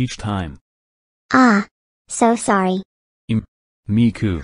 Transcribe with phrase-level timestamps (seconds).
[0.00, 0.58] peach time.
[1.30, 1.66] Ah.
[2.08, 2.80] So sorry.
[3.86, 4.40] Miku.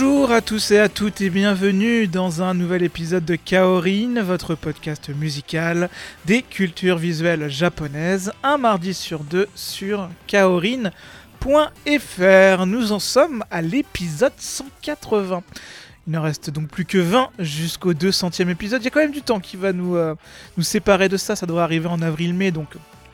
[0.00, 4.54] Bonjour à tous et à toutes et bienvenue dans un nouvel épisode de Kaorin, votre
[4.54, 5.90] podcast musical
[6.24, 10.92] des cultures visuelles japonaises, un mardi sur deux sur kaorin.fr.
[12.66, 15.42] Nous en sommes à l'épisode 180.
[16.06, 18.80] Il ne reste donc plus que 20 jusqu'au 200e épisode.
[18.82, 20.14] Il y a quand même du temps qui va nous, euh,
[20.56, 21.34] nous séparer de ça.
[21.34, 22.68] Ça doit arriver en avril-mai, donc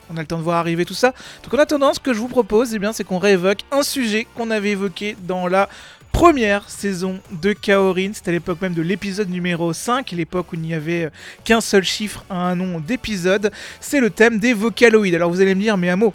[0.09, 1.13] on a le temps de voir arriver tout ça.
[1.43, 4.51] Donc en attendant, ce que je vous propose, eh c'est qu'on réévoque un sujet qu'on
[4.51, 5.69] avait évoqué dans la
[6.15, 8.11] première saison de Kaorin.
[8.13, 11.09] C'était à l'époque même de l'épisode numéro 5, l'époque où il n'y avait
[11.43, 13.51] qu'un seul chiffre à un nom d'épisode.
[13.81, 15.13] C'est le thème des vocaloïdes.
[15.13, 16.13] Alors vous allez me dire, mais Amo,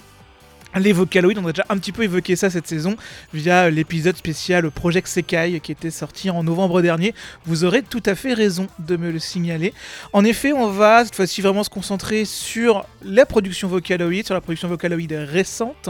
[0.79, 2.97] les vocaloïdes, on a déjà un petit peu évoqué ça cette saison
[3.35, 7.13] via l'épisode spécial Project Sekai qui était sorti en novembre dernier.
[7.45, 9.75] Vous aurez tout à fait raison de me le signaler.
[10.13, 14.41] En effet, on va cette fois-ci vraiment se concentrer sur la production vocaloïde, sur la
[14.41, 15.89] production vocaloïde récente,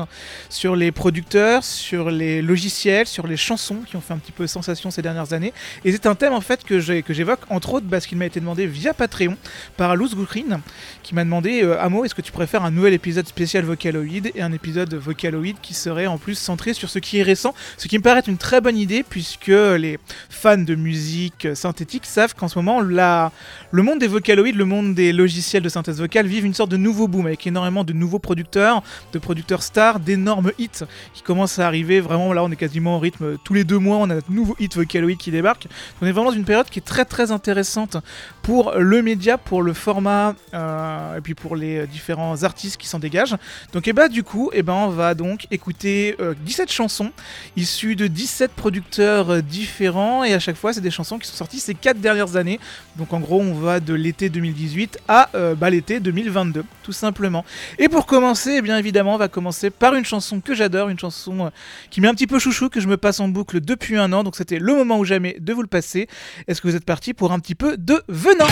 [0.49, 4.47] sur les producteurs, sur les logiciels, sur les chansons qui ont fait un petit peu
[4.47, 5.53] sensation ces dernières années.
[5.85, 8.67] Et c'est un thème en fait que j'évoque entre autres parce qu'il m'a été demandé
[8.67, 9.37] via Patreon
[9.77, 10.63] par Luz Gukrin
[11.03, 14.41] qui m'a demandé euh, Amo, est-ce que tu préfères un nouvel épisode spécial vocaloïde et
[14.41, 17.89] un épisode épisode Vocaloid qui serait en plus centré sur ce qui est récent, ce
[17.89, 22.37] qui me paraît être une très bonne idée puisque les fans de musique synthétique savent
[22.37, 23.33] qu'en ce moment la...
[23.73, 26.77] le monde des Vocaloids, le monde des logiciels de synthèse vocale vivent une sorte de
[26.77, 30.85] nouveau boom avec énormément de nouveaux producteurs, de producteurs stars, d'énormes hits
[31.15, 31.99] qui commencent à arriver.
[31.99, 34.55] Vraiment là on est quasiment au rythme tous les deux mois on a un nouveau
[34.61, 35.67] hit Vocaloid qui débarque.
[36.01, 37.97] On est vraiment dans une période qui est très très intéressante
[38.43, 43.01] pour le média, pour le format euh, et puis pour les différents artistes qui s'en
[43.01, 43.37] dégagent.
[43.73, 47.13] Donc et bah du coup, et ben on va donc écouter 17 euh, chansons
[47.57, 51.37] issues de 17 producteurs euh, différents et à chaque fois c'est des chansons qui sont
[51.37, 52.61] sorties ces 4 dernières années.
[52.97, 57.45] Donc en gros on va de l'été 2018 à euh, bah, l'été 2022 tout simplement.
[57.79, 60.99] Et pour commencer, eh bien évidemment on va commencer par une chanson que j'adore, une
[60.99, 61.51] chanson
[61.91, 64.25] qui m'est un petit peu chouchou que je me passe en boucle depuis un an.
[64.25, 66.09] Donc c'était le moment ou jamais de vous le passer.
[66.49, 68.47] Est-ce que vous êtes parti pour un petit peu de venant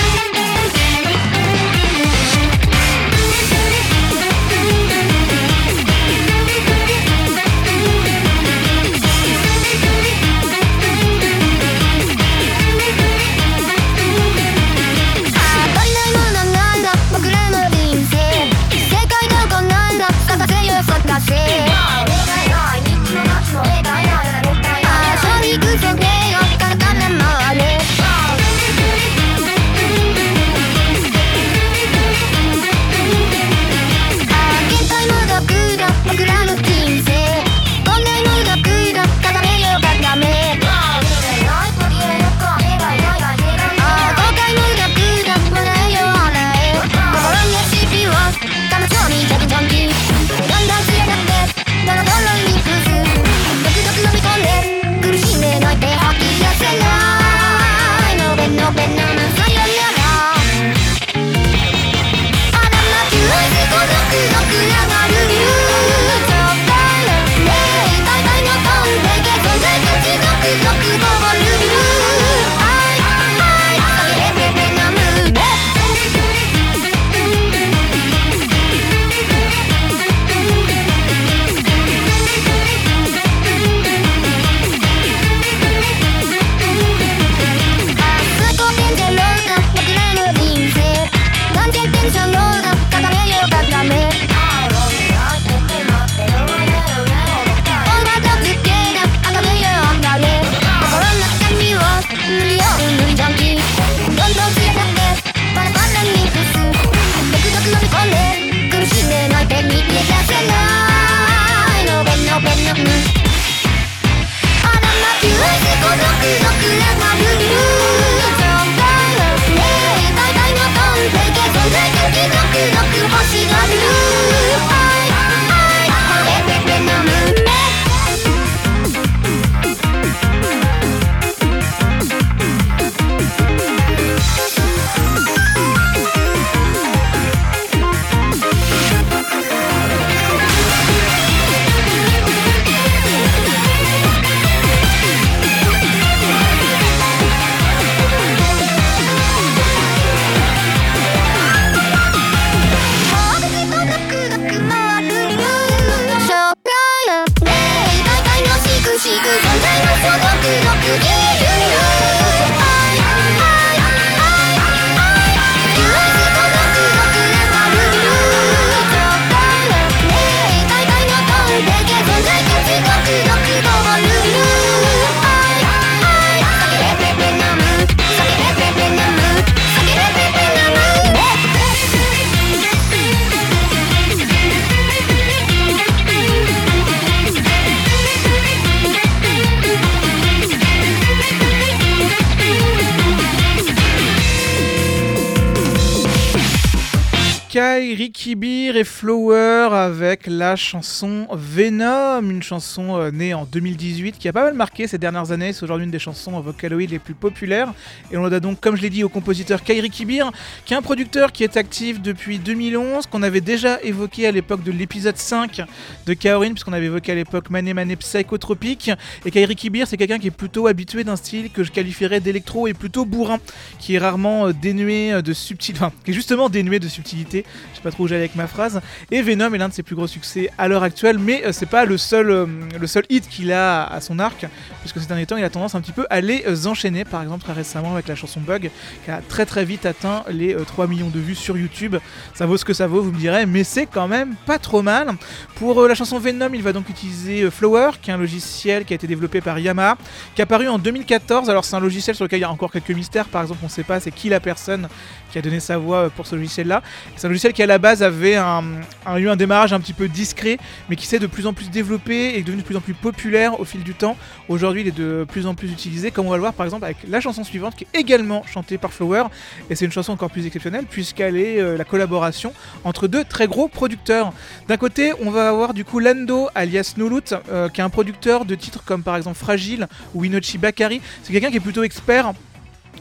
[198.85, 204.55] Flower avec la chanson Venom, une chanson euh, née en 2018 qui a pas mal
[204.55, 205.53] marqué ces dernières années.
[205.53, 207.73] C'est aujourd'hui une des chansons Vocaloid les plus populaires.
[208.11, 210.31] Et on a donc, comme je l'ai dit, au compositeur Kairi Kibir,
[210.65, 214.63] qui est un producteur qui est actif depuis 2011, qu'on avait déjà évoqué à l'époque
[214.63, 215.63] de l'épisode 5
[216.07, 218.91] de Kaorin, puisqu'on avait évoqué à l'époque Mane Mane Psychotropique.
[219.25, 222.67] Et Kairi Kibir, c'est quelqu'un qui est plutôt habitué d'un style que je qualifierais d'électro
[222.67, 223.39] et plutôt bourrin,
[223.79, 227.45] qui est rarement euh, dénué euh, de subtilité, enfin, qui est justement dénué de subtilité.
[227.73, 228.81] Je sais pas trop où j'allais avec ma phrase.
[229.11, 231.67] Et Venom est l'un de ses plus gros succès à l'heure actuelle, mais euh, c'est
[231.67, 232.47] pas le seul, euh,
[232.81, 234.45] le seul hit qu'il a à son arc,
[234.81, 237.05] puisque ces derniers temps, il a tendance un petit peu à les euh, enchaîner.
[237.05, 238.73] Par exemple, très récemment avec la chanson Bug,
[239.05, 241.95] qui a très très vite atteint les euh, 3 millions de vues sur YouTube.
[242.35, 244.83] Ça vaut ce que ça vaut, vous me direz, mais c'est quand même pas trop
[244.83, 245.15] mal.
[245.55, 248.97] Pour la chanson Venom, il va donc utiliser Flower, qui est un logiciel qui a
[248.97, 249.97] été développé par Yamaha,
[250.35, 251.49] qui est apparu en 2014.
[251.51, 253.27] Alors c'est un logiciel sur lequel il y a encore quelques mystères.
[253.27, 254.89] Par exemple, on sait pas c'est qui la personne
[255.31, 256.83] qui a donné sa voix pour ce logiciel-là.
[257.15, 258.65] C'est un logiciel qui à la base avait un,
[259.07, 260.59] a eu un démarrage un petit peu discret,
[260.89, 263.59] mais qui s'est de plus en plus développé et devenu de plus en plus populaire
[263.61, 264.17] au fil du temps.
[264.49, 266.85] Aujourd'hui, il est de plus en plus utilisé, comme on va le voir par exemple
[266.85, 269.25] avec la chanson suivante, qui est également chantée par Flower.
[269.69, 272.53] Et c'est une chanson encore plus exceptionnelle, puisqu'elle est euh, la collaboration
[272.85, 274.33] entre deux très gros producteurs.
[274.69, 278.45] D'un côté, on va avoir du coup Lando, alias Nulut, euh, qui est un producteur
[278.45, 281.01] de titres comme par exemple Fragile ou Inochi Bakari.
[281.23, 282.33] C'est quelqu'un qui est plutôt expert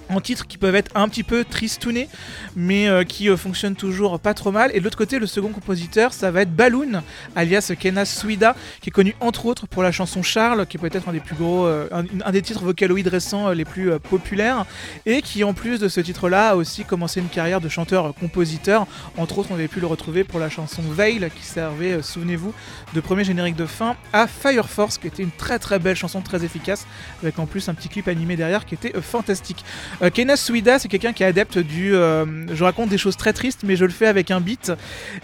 [0.10, 2.10] en titres qui peuvent être un petit peu tristounés,
[2.56, 4.72] mais euh, qui euh, fonctionnent toujours pas trop mal.
[4.74, 7.02] Et de l'autre côté, le second compositeur, ça va être Balloon,
[7.36, 11.10] alias Kena Suida, qui est connu entre autres pour la chanson Charles, qui est peut-être
[11.10, 14.66] un des plus gros, euh, un, des titres vocaloïdes récents les plus populaires,
[15.06, 18.88] et qui en plus de ce titre-là a aussi commencé une carrière de chanteur-compositeur.
[19.18, 22.54] Entre autres, on avait pu le retrouver pour la chanson Veil, qui servait, souvenez-vous,
[22.94, 26.22] de premier générique de fin à Fire Force, qui était une très très belle chanson,
[26.22, 26.86] très efficace,
[27.22, 29.64] avec en plus un petit clip animé derrière qui était fantastique.
[30.02, 31.96] Euh, Suida, c'est quelqu'un qui est adepte du.
[31.96, 34.72] euh, je raconte des choses très tristes, mais je le fais avec un beat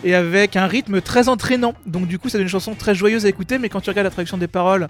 [0.04, 1.75] et avec un rythme très entraînant.
[1.86, 4.12] Donc, du coup, c'est une chanson très joyeuse à écouter, mais quand tu regardes la
[4.12, 4.88] traduction des paroles,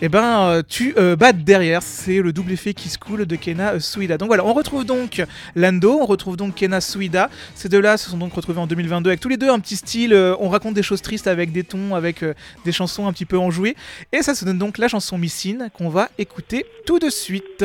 [0.00, 1.82] eh ben, euh, tu euh, battes derrière.
[1.82, 4.16] C'est le double effet qui se coule de Kena Suida.
[4.16, 5.22] Donc voilà, on retrouve donc
[5.54, 7.28] Lando, on retrouve donc Kena Suida.
[7.54, 10.14] Ces deux-là se sont donc retrouvés en 2022 avec tous les deux un petit style.
[10.40, 12.24] on raconte des choses tristes avec des tons, avec
[12.64, 13.76] des chansons un petit peu enjouées.
[14.12, 17.64] Et ça se donne donc la chanson Missine qu'on va écouter tout de suite.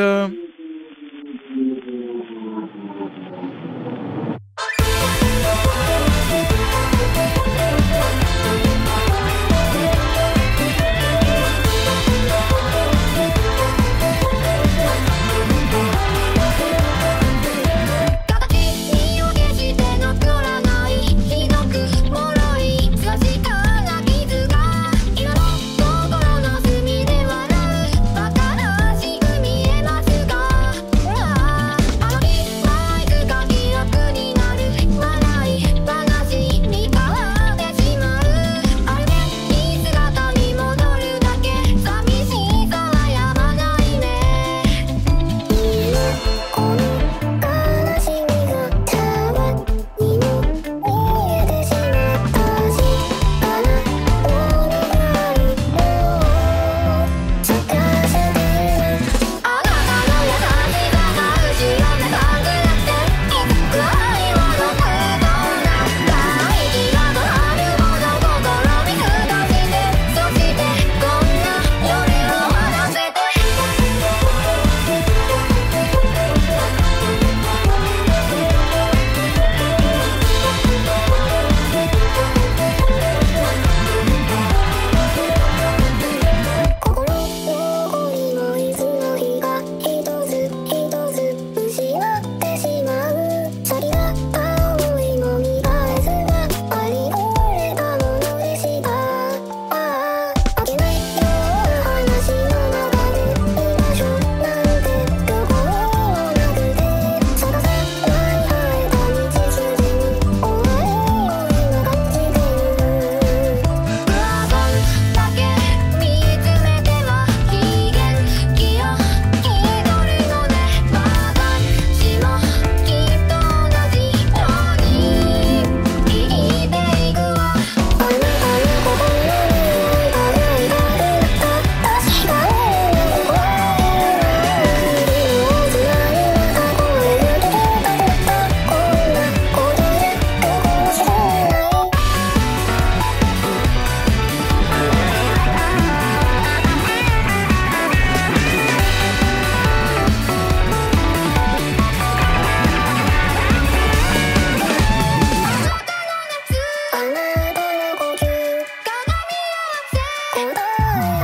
[160.45, 161.22] oh.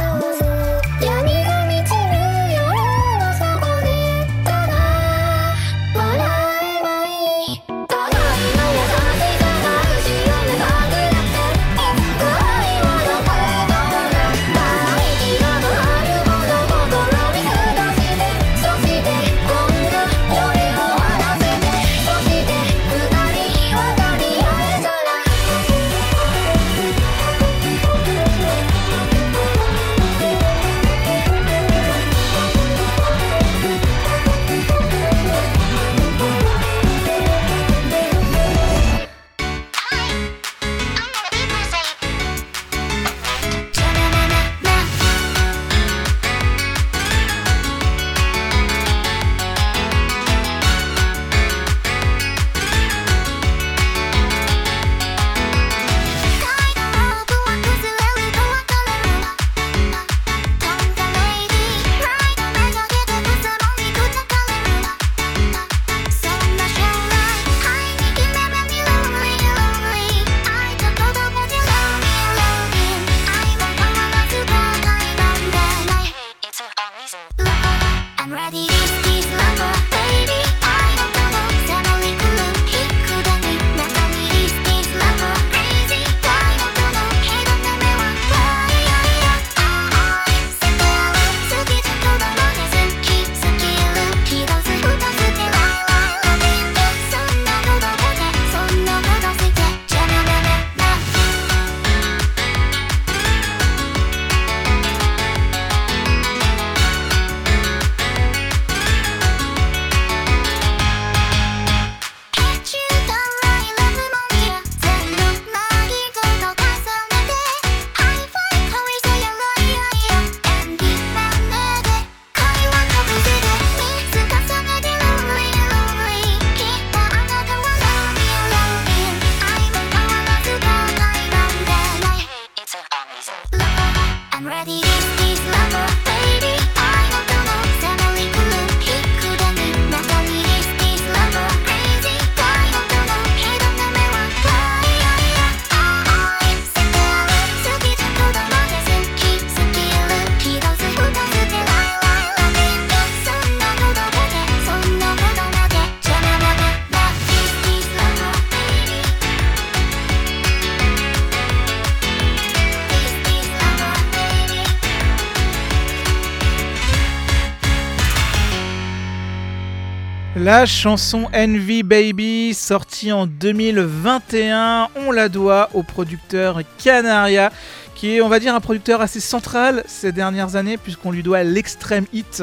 [170.42, 177.52] La chanson Envy Baby, sortie en 2021, on la doit au producteur Canaria,
[177.94, 181.44] qui est, on va dire, un producteur assez central ces dernières années, puisqu'on lui doit
[181.44, 182.42] l'extrême hit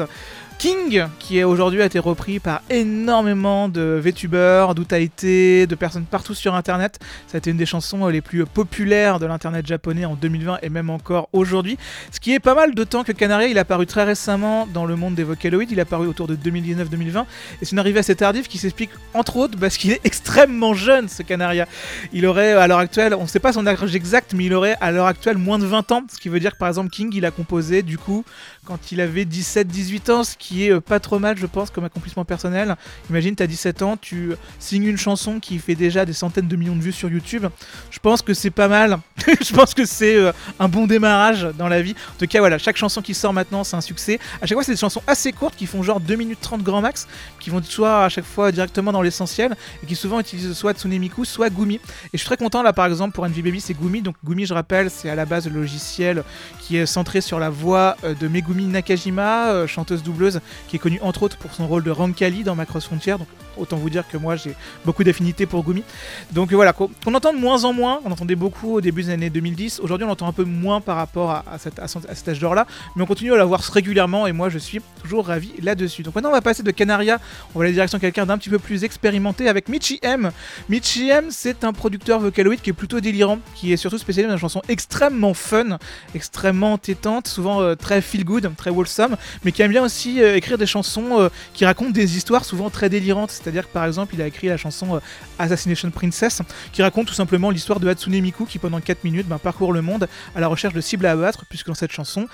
[0.59, 6.55] King, qui aujourd'hui a été repris par énormément de VTubers, d'Utaite, de personnes partout sur
[6.55, 6.97] Internet.
[7.27, 10.57] Ça a été une des chansons euh, les plus populaires de l'Internet japonais en 2020
[10.63, 11.77] et même encore aujourd'hui.
[12.11, 14.95] Ce qui est pas mal, d'autant que Canaria, il a apparu très récemment dans le
[14.95, 17.25] monde des Vocaloids, il a apparu autour de 2019-2020, et
[17.61, 21.21] c'est une arrivée assez tardive qui s'explique entre autres parce qu'il est extrêmement jeune, ce
[21.21, 21.67] Canaria.
[22.13, 24.75] Il aurait, à l'heure actuelle, on ne sait pas son âge exact, mais il aurait
[24.81, 27.11] à l'heure actuelle moins de 20 ans, ce qui veut dire que par exemple King,
[27.13, 28.25] il a composé du coup
[28.67, 31.85] quand il avait 17-18 ans, ce qui est euh, pas trop mal, je pense, comme
[31.85, 32.75] accomplissement personnel.
[33.09, 36.75] Imagine, t'as 17 ans, tu signes une chanson qui fait déjà des centaines de millions
[36.75, 37.45] de vues sur YouTube.
[37.91, 38.99] Je pense que c'est pas mal.
[39.41, 41.95] je pense que c'est euh, un bon démarrage dans la vie.
[42.15, 44.19] En tout cas, voilà, chaque chanson qui sort maintenant, c'est un succès.
[44.41, 46.81] À chaque fois, c'est des chansons assez courtes qui font genre 2 minutes 30 grand
[46.81, 47.07] max,
[47.39, 51.23] qui vont soit à chaque fois directement dans l'essentiel, et qui souvent utilisent soit Tsunemiku,
[51.23, 51.75] soit Gumi.
[51.75, 51.81] Et
[52.13, 54.01] je suis très content là, par exemple, pour Baby, c'est Gumi.
[54.01, 56.23] Donc Gumi, je rappelle, c'est à la base le logiciel
[56.59, 60.79] qui est centré sur la voix euh, de Megumi Nakajima, euh, chanteuse doubleuse, qui est
[60.79, 63.15] connue entre autres pour son rôle de Rankali dans Macross Frontier.
[63.59, 64.53] Autant vous dire que moi j'ai
[64.85, 65.83] beaucoup d'affinités pour Gumi.
[66.31, 69.29] Donc voilà, qu'on entend de moins en moins, on entendait beaucoup au début des années
[69.29, 71.79] 2010, aujourd'hui on l'entend un peu moins par rapport à, cette-
[72.13, 74.81] cet âge d'or là, mais on continue à la voir régulièrement et moi je suis
[75.01, 76.03] toujours ravi là-dessus.
[76.03, 77.19] Donc maintenant on va passer de Canaria,
[77.55, 80.31] on va aller direction quelqu'un d'un petit peu plus expérimenté avec Michi M.
[80.69, 84.35] Michi M c'est un producteur vocaloid qui est plutôt délirant, qui est surtout spécialisé dans
[84.35, 85.77] des chansons extrêmement fun,
[86.15, 90.35] extrêmement entêtantes, souvent euh, très feel good, très wholesome, mais qui aime bien aussi euh,
[90.35, 93.31] écrire des chansons euh, qui racontent des histoires souvent très délirantes.
[93.47, 94.99] C'est-à-dire que par exemple, il a écrit la chanson euh,
[95.39, 96.41] Assassination Princess,
[96.73, 99.81] qui raconte tout simplement l'histoire de Hatsune Miku qui pendant 4 minutes ben, parcourt le
[99.81, 102.27] monde à la recherche de cibles à abattre, puisque dans cette chanson,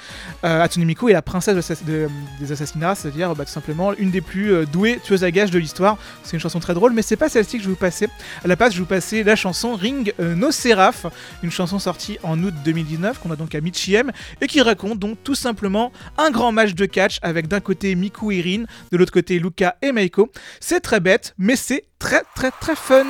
[0.44, 4.22] euh, Hatsune Miku est la princesse de- des assassinats, c'est-à-dire bah, tout simplement une des
[4.22, 5.98] plus euh, douées tueuses à gages de l'histoire.
[6.24, 8.08] C'est une chanson très drôle, mais c'est pas celle-ci que je vais vous passer.
[8.44, 11.06] À la place, je vais vous passer la chanson Ring euh, No Seraph,
[11.44, 15.18] une chanson sortie en août 2019 qu'on a donc à Michiem et qui raconte donc
[15.24, 19.12] tout simplement un grand match de catch avec d'un côté Miku et Rin, de l'autre
[19.12, 20.32] côté Luca et Meiko.
[20.60, 23.06] C'est très bête, mais c'est très très très fun.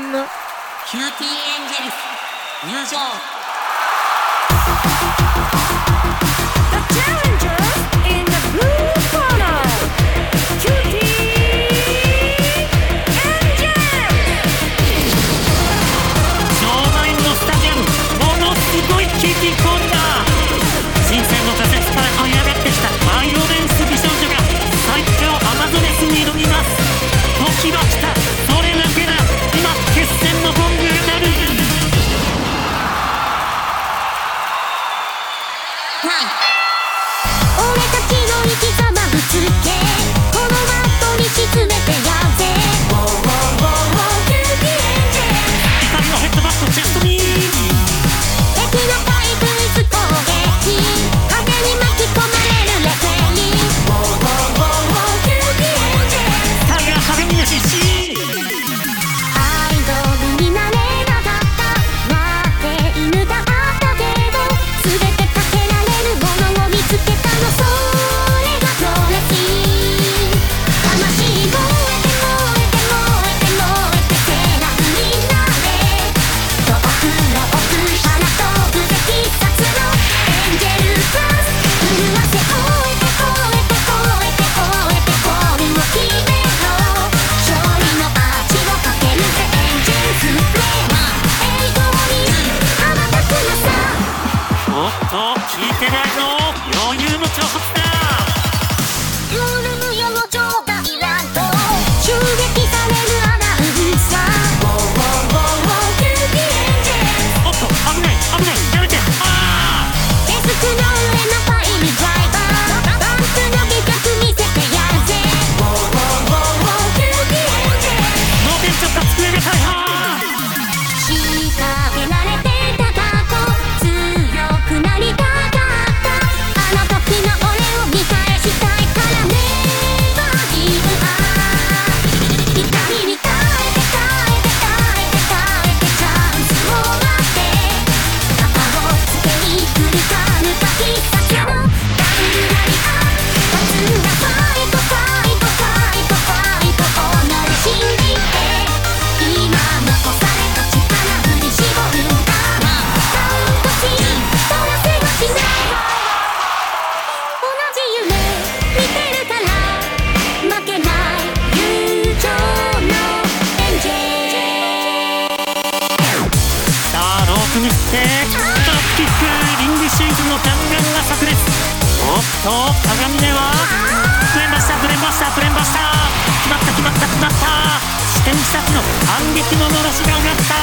[179.23, 180.62] の反撃ののろしが上がった。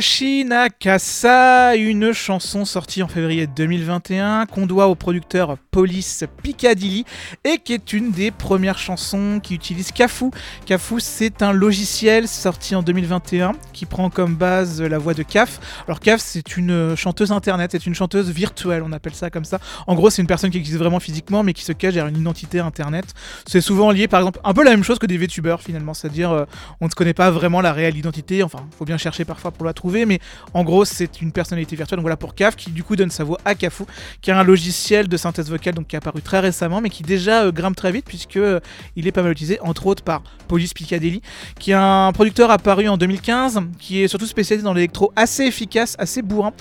[0.00, 7.04] よ Fulashi Nakasa, une chanson sortie en février 2021 qu'on doit au producteur Police Piccadilly
[7.44, 10.30] et qui est une des premières chansons qui utilise Kafu.
[10.64, 15.60] Kafu, c'est un logiciel sorti en 2021 qui prend comme base la voix de Kaf.
[15.86, 19.58] Alors Kaf, c'est une chanteuse internet, c'est une chanteuse virtuelle, on appelle ça comme ça.
[19.86, 22.20] En gros, c'est une personne qui existe vraiment physiquement mais qui se cache derrière une
[22.20, 23.04] identité internet.
[23.46, 26.30] C'est souvent lié, par exemple, un peu la même chose que des VTubers finalement, c'est-à-dire
[26.30, 26.44] euh,
[26.80, 29.74] on ne connaît pas vraiment la réelle identité, enfin, faut bien chercher parfois pour la
[29.74, 30.20] trouver, mais
[30.54, 31.98] en gros, c'est une personnalité virtuelle.
[31.98, 33.84] Donc voilà pour Kaf qui du coup donne sa voix à Kafu,
[34.20, 37.02] qui est un logiciel de synthèse vocale donc qui est apparu très récemment, mais qui
[37.02, 38.60] déjà euh, grimpe très vite puisque euh,
[38.96, 41.22] il est pas mal utilisé, entre autres par Police Piccadilly,
[41.58, 45.96] qui est un producteur apparu en 2015, qui est surtout spécialisé dans l'électro assez efficace,
[45.98, 46.52] assez bourrin.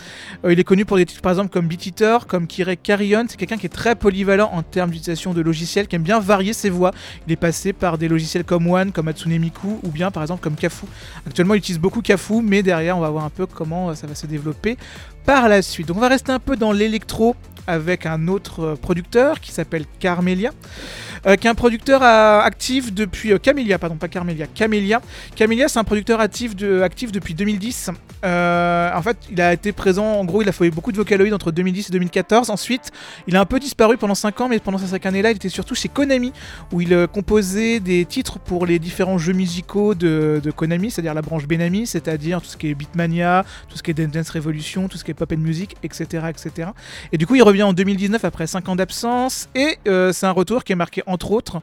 [0.46, 3.26] Euh, il est connu pour des titres par exemple comme Beat Eater, comme Kirei Carrion.
[3.28, 6.54] C'est quelqu'un qui est très polyvalent en termes d'utilisation de logiciels, qui aime bien varier
[6.54, 6.92] ses voix.
[7.28, 10.42] Il est passé par des logiciels comme One, comme Hatsune Miku, ou bien par exemple
[10.42, 10.86] comme Kafu.
[11.26, 14.16] Actuellement, il utilise beaucoup Kafu, mais derrière, on va un peu comment euh, ça va
[14.16, 14.78] se développer
[15.26, 15.88] par la suite.
[15.88, 17.36] Donc, on va rester un peu dans l'électro
[17.68, 20.52] avec un autre euh, producteur qui s'appelle Carmelia,
[21.26, 25.02] euh, qui est un producteur actif depuis euh, Camellia, pardon, pas Carmelia, Camellia.
[25.36, 27.92] Camellia, c'est un producteur actif, de, actif depuis 2010.
[28.26, 31.34] Euh, en fait, il a été présent, en gros, il a fait beaucoup de Vocaloid
[31.34, 32.50] entre 2010 et 2014.
[32.50, 32.92] Ensuite,
[33.28, 35.50] il a un peu disparu pendant 5 ans, mais pendant ces 5 années-là, il était
[35.50, 36.34] surtout chez Konami,
[36.72, 41.14] où il euh, composait des titres pour les différents jeux musicaux de, de Konami, c'est-à-dire
[41.14, 44.88] la branche Benami, c'est-à-dire tout ce qui est Beatmania, tout ce qui est Dance Revolution,
[44.88, 46.70] tout ce qui est Pop and Music, etc., etc.
[47.12, 50.64] Et du coup, il revient en 2019 après 5 ans d'absence et c'est un retour
[50.64, 51.62] qui est marqué entre autres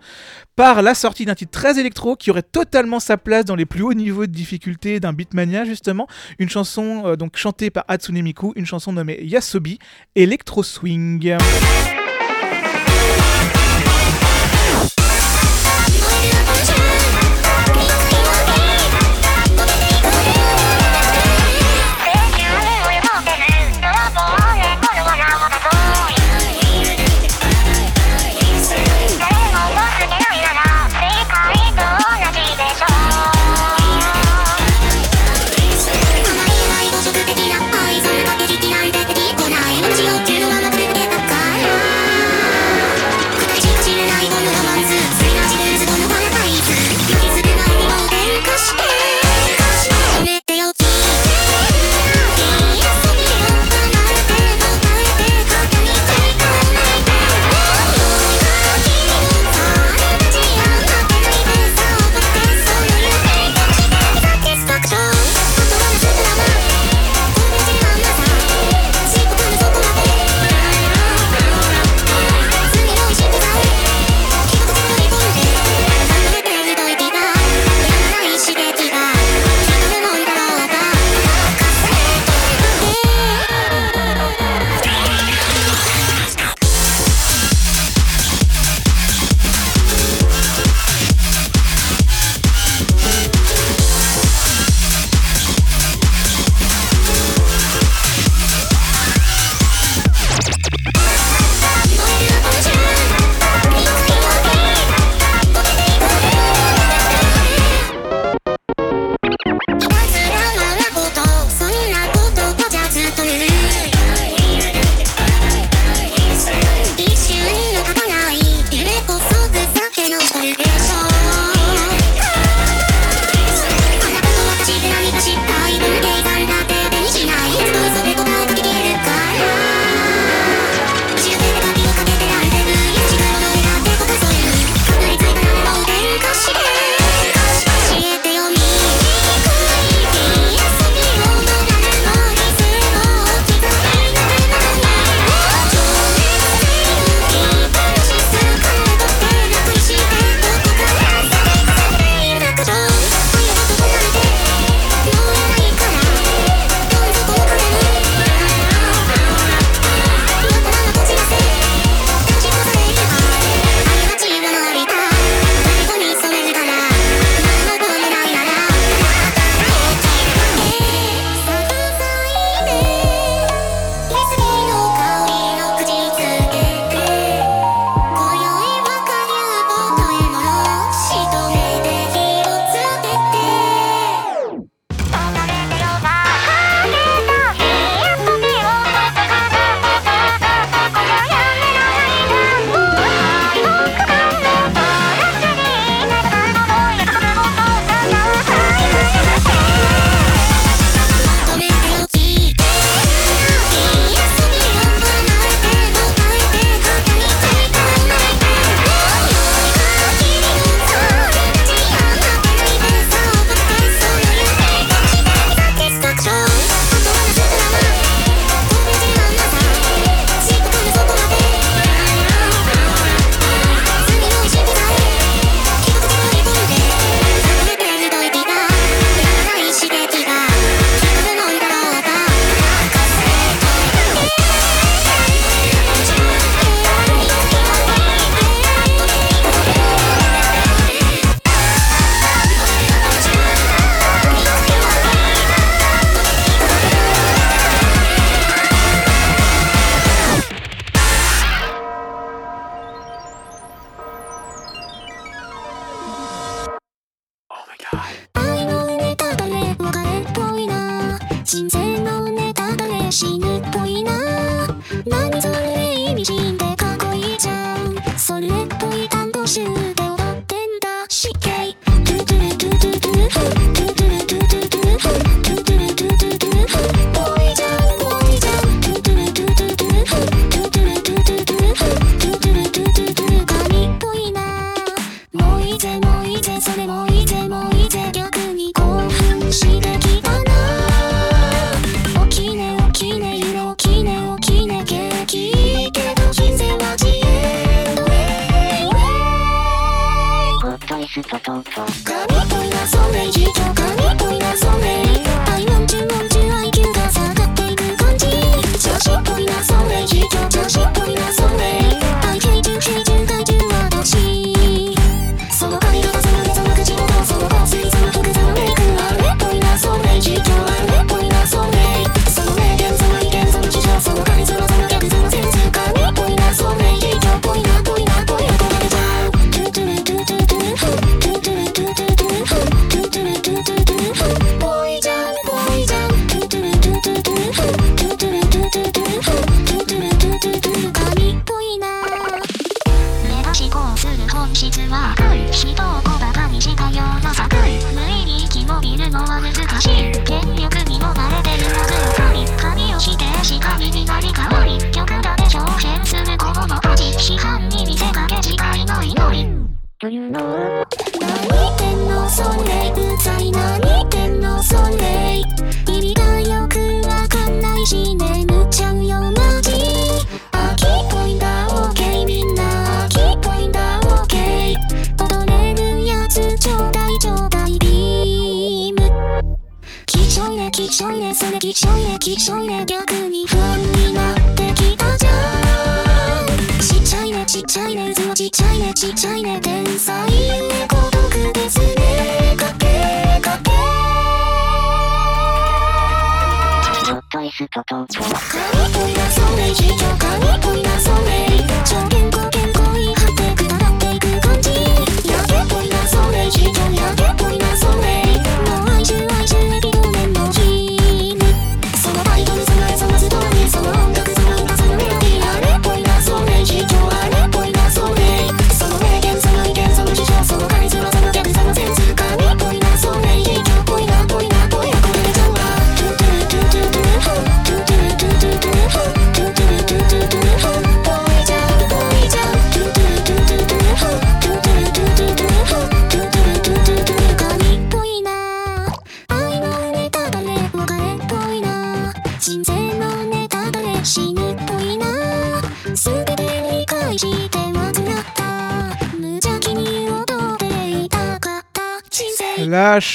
[0.56, 3.82] par la sortie d'un titre très électro qui aurait totalement sa place dans les plus
[3.82, 6.06] hauts niveaux de difficulté d'un Beatmania justement,
[6.38, 9.78] une chanson euh, donc chantée par Hatsune Miku, une chanson nommée Yasobi
[10.14, 11.36] Electro Swing.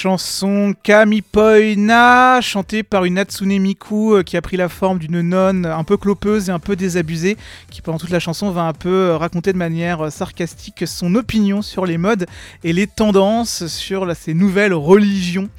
[0.02, 5.68] chanson Kamipoina, chantée par une Hatsune Miku euh, qui a pris la forme d'une nonne
[5.68, 7.38] un peu clopeuse et un peu désabusée,
[7.70, 11.14] qui pendant toute la chanson va un peu euh, raconter de manière euh, sarcastique son
[11.14, 12.26] opinion sur les modes
[12.64, 15.50] et les tendances sur ces nouvelles religions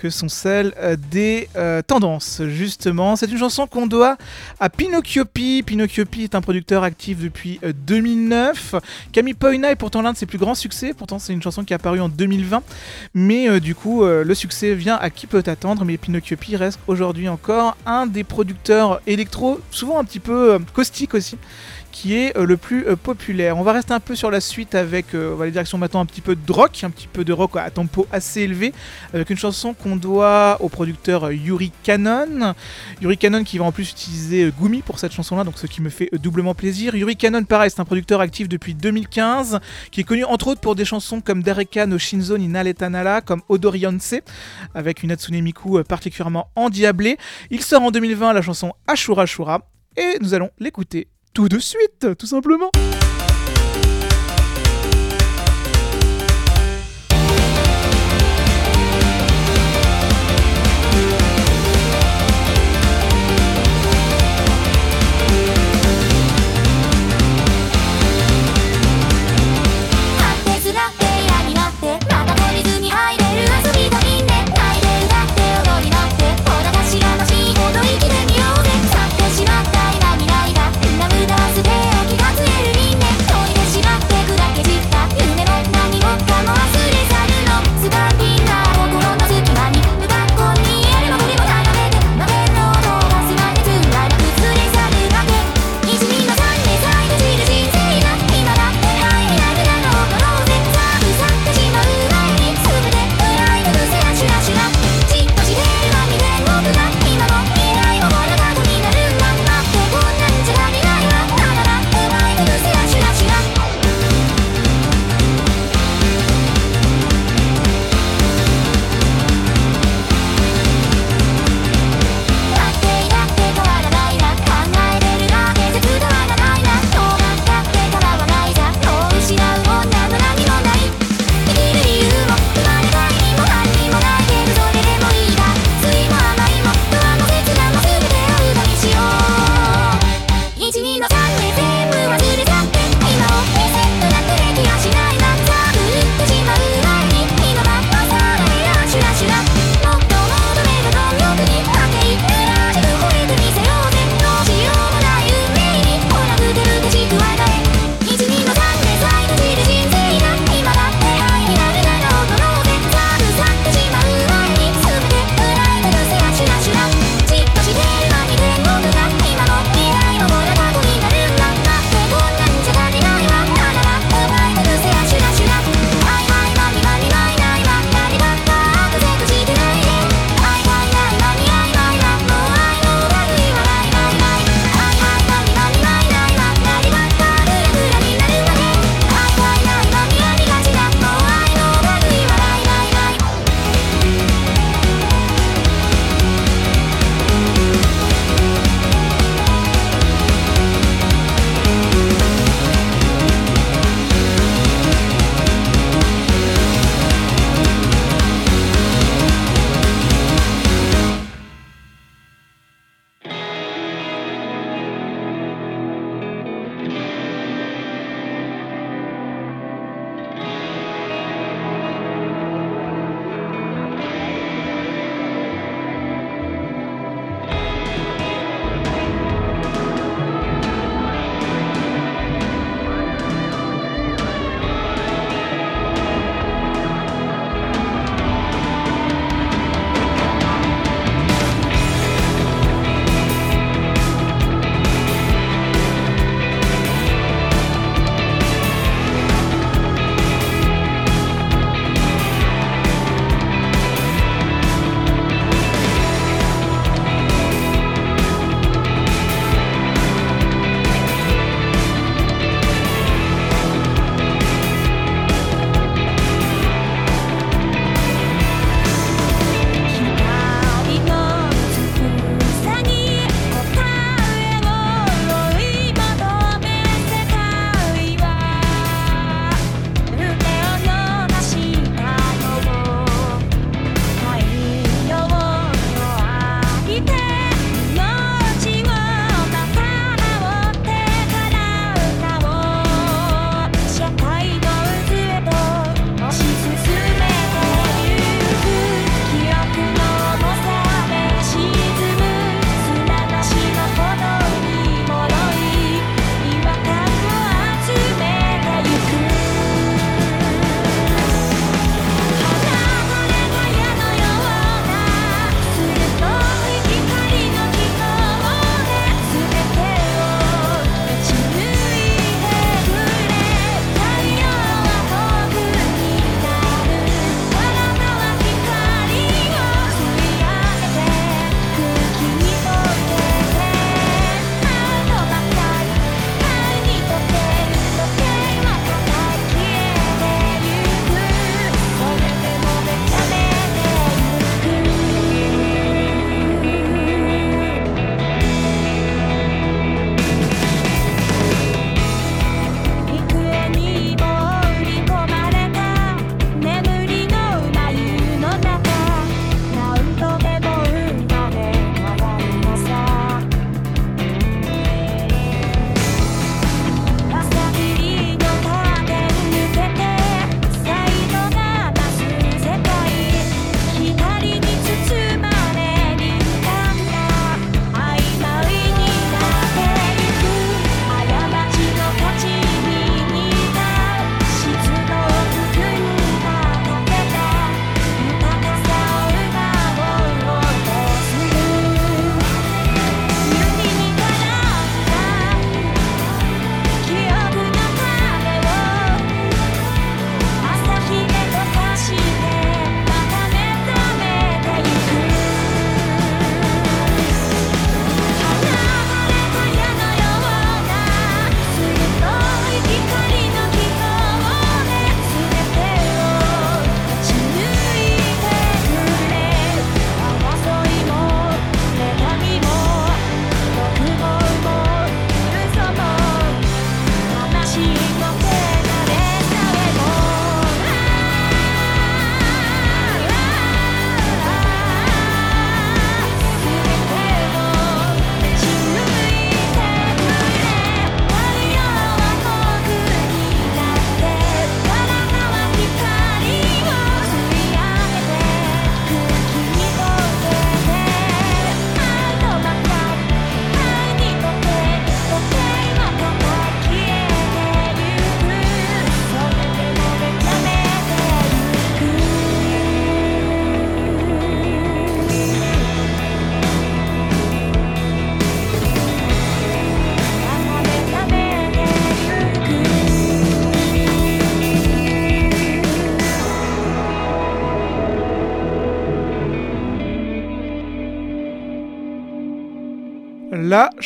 [0.00, 2.40] que sont celles euh, des euh, tendances.
[2.48, 4.16] Justement, c'est une chanson qu'on doit
[4.58, 5.62] à Pinocchio Pi.
[5.62, 8.76] Pinocchio est un producteur actif depuis euh, 2009.
[9.12, 10.94] Camille Poina est pourtant l'un de ses plus grands succès.
[10.94, 12.62] Pourtant, c'est une chanson qui est apparue en 2020.
[13.12, 15.84] Mais du coup, le succès vient à qui peut attendre.
[15.84, 21.36] Mais pinocchiopi reste aujourd'hui encore un des producteurs électro, souvent un petit peu caustique aussi
[21.90, 23.56] qui est euh, le plus euh, populaire.
[23.56, 26.00] On va rester un peu sur la suite avec, euh, on va aller direction maintenant
[26.00, 28.72] un petit peu de rock, un petit peu de rock à tempo assez élevé,
[29.12, 32.54] avec une chanson qu'on doit au producteur Yuri Cannon.
[33.00, 35.90] Yuri Cannon qui va en plus utiliser Gumi pour cette chanson-là, donc ce qui me
[35.90, 36.94] fait doublement plaisir.
[36.94, 40.74] Yuri Cannon, pareil, c'est un producteur actif depuis 2015, qui est connu entre autres pour
[40.74, 44.14] des chansons comme Dareka no Shinzo ni Naletanala, comme Odorionse,
[44.74, 47.18] avec une Hatsune Miku particulièrement endiablée.
[47.50, 49.62] Il sort en 2020 la chanson Ashura Shura,
[49.96, 52.70] et nous allons l'écouter tout de suite, tout simplement.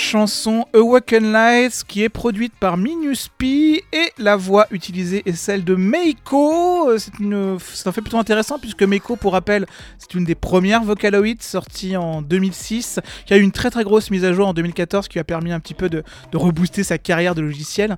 [0.05, 5.64] Chanson Awaken Lights qui est produite par Minus P et la voix utilisée est celle
[5.64, 6.90] de Meiko.
[6.90, 9.64] Euh, C'est un fait plutôt intéressant puisque Meiko, pour rappel,
[9.98, 14.11] c'est une des premières Vocaloids sorties en 2006 qui a eu une très très grosse
[14.11, 16.98] mise à jour en 2014 qui a permis un petit peu de, de rebooster sa
[16.98, 17.96] carrière de logiciel.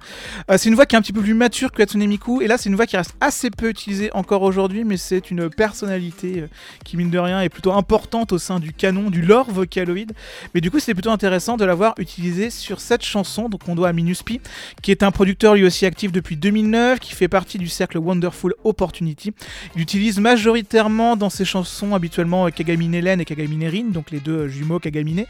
[0.48, 2.46] Euh, c'est une voix qui est un petit peu plus mature que Hatsune Miku et
[2.46, 6.42] là c'est une voix qui reste assez peu utilisée encore aujourd'hui mais c'est une personnalité
[6.42, 6.46] euh,
[6.84, 10.12] qui mine de rien est plutôt importante au sein du canon du lore Vocaloid.
[10.54, 13.49] Mais du coup, c'est plutôt intéressant de l'avoir utilisé sur cette chanson.
[13.49, 14.40] Donc, on doit à Minuspi,
[14.82, 18.55] qui est un producteur lui aussi actif depuis 2009, qui fait partie du cercle Wonderful
[18.64, 19.32] Opportunity.
[19.74, 24.20] Il utilise majoritairement dans ses chansons habituellement euh, Kagamine Len et Kagamine Rin, donc les
[24.20, 25.24] deux euh, jumeaux Kagamine.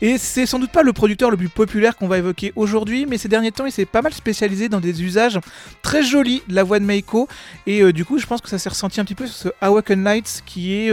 [0.00, 3.18] Et c'est sans doute pas le producteur le plus populaire qu'on va évoquer aujourd'hui, mais
[3.18, 5.38] ces derniers temps, il s'est pas mal spécialisé dans des usages
[5.82, 7.28] très jolis de la voix de Meiko.
[7.66, 9.48] Et euh, du coup, je pense que ça s'est ressenti un petit peu sur ce
[9.60, 10.90] Awaken Lights qui est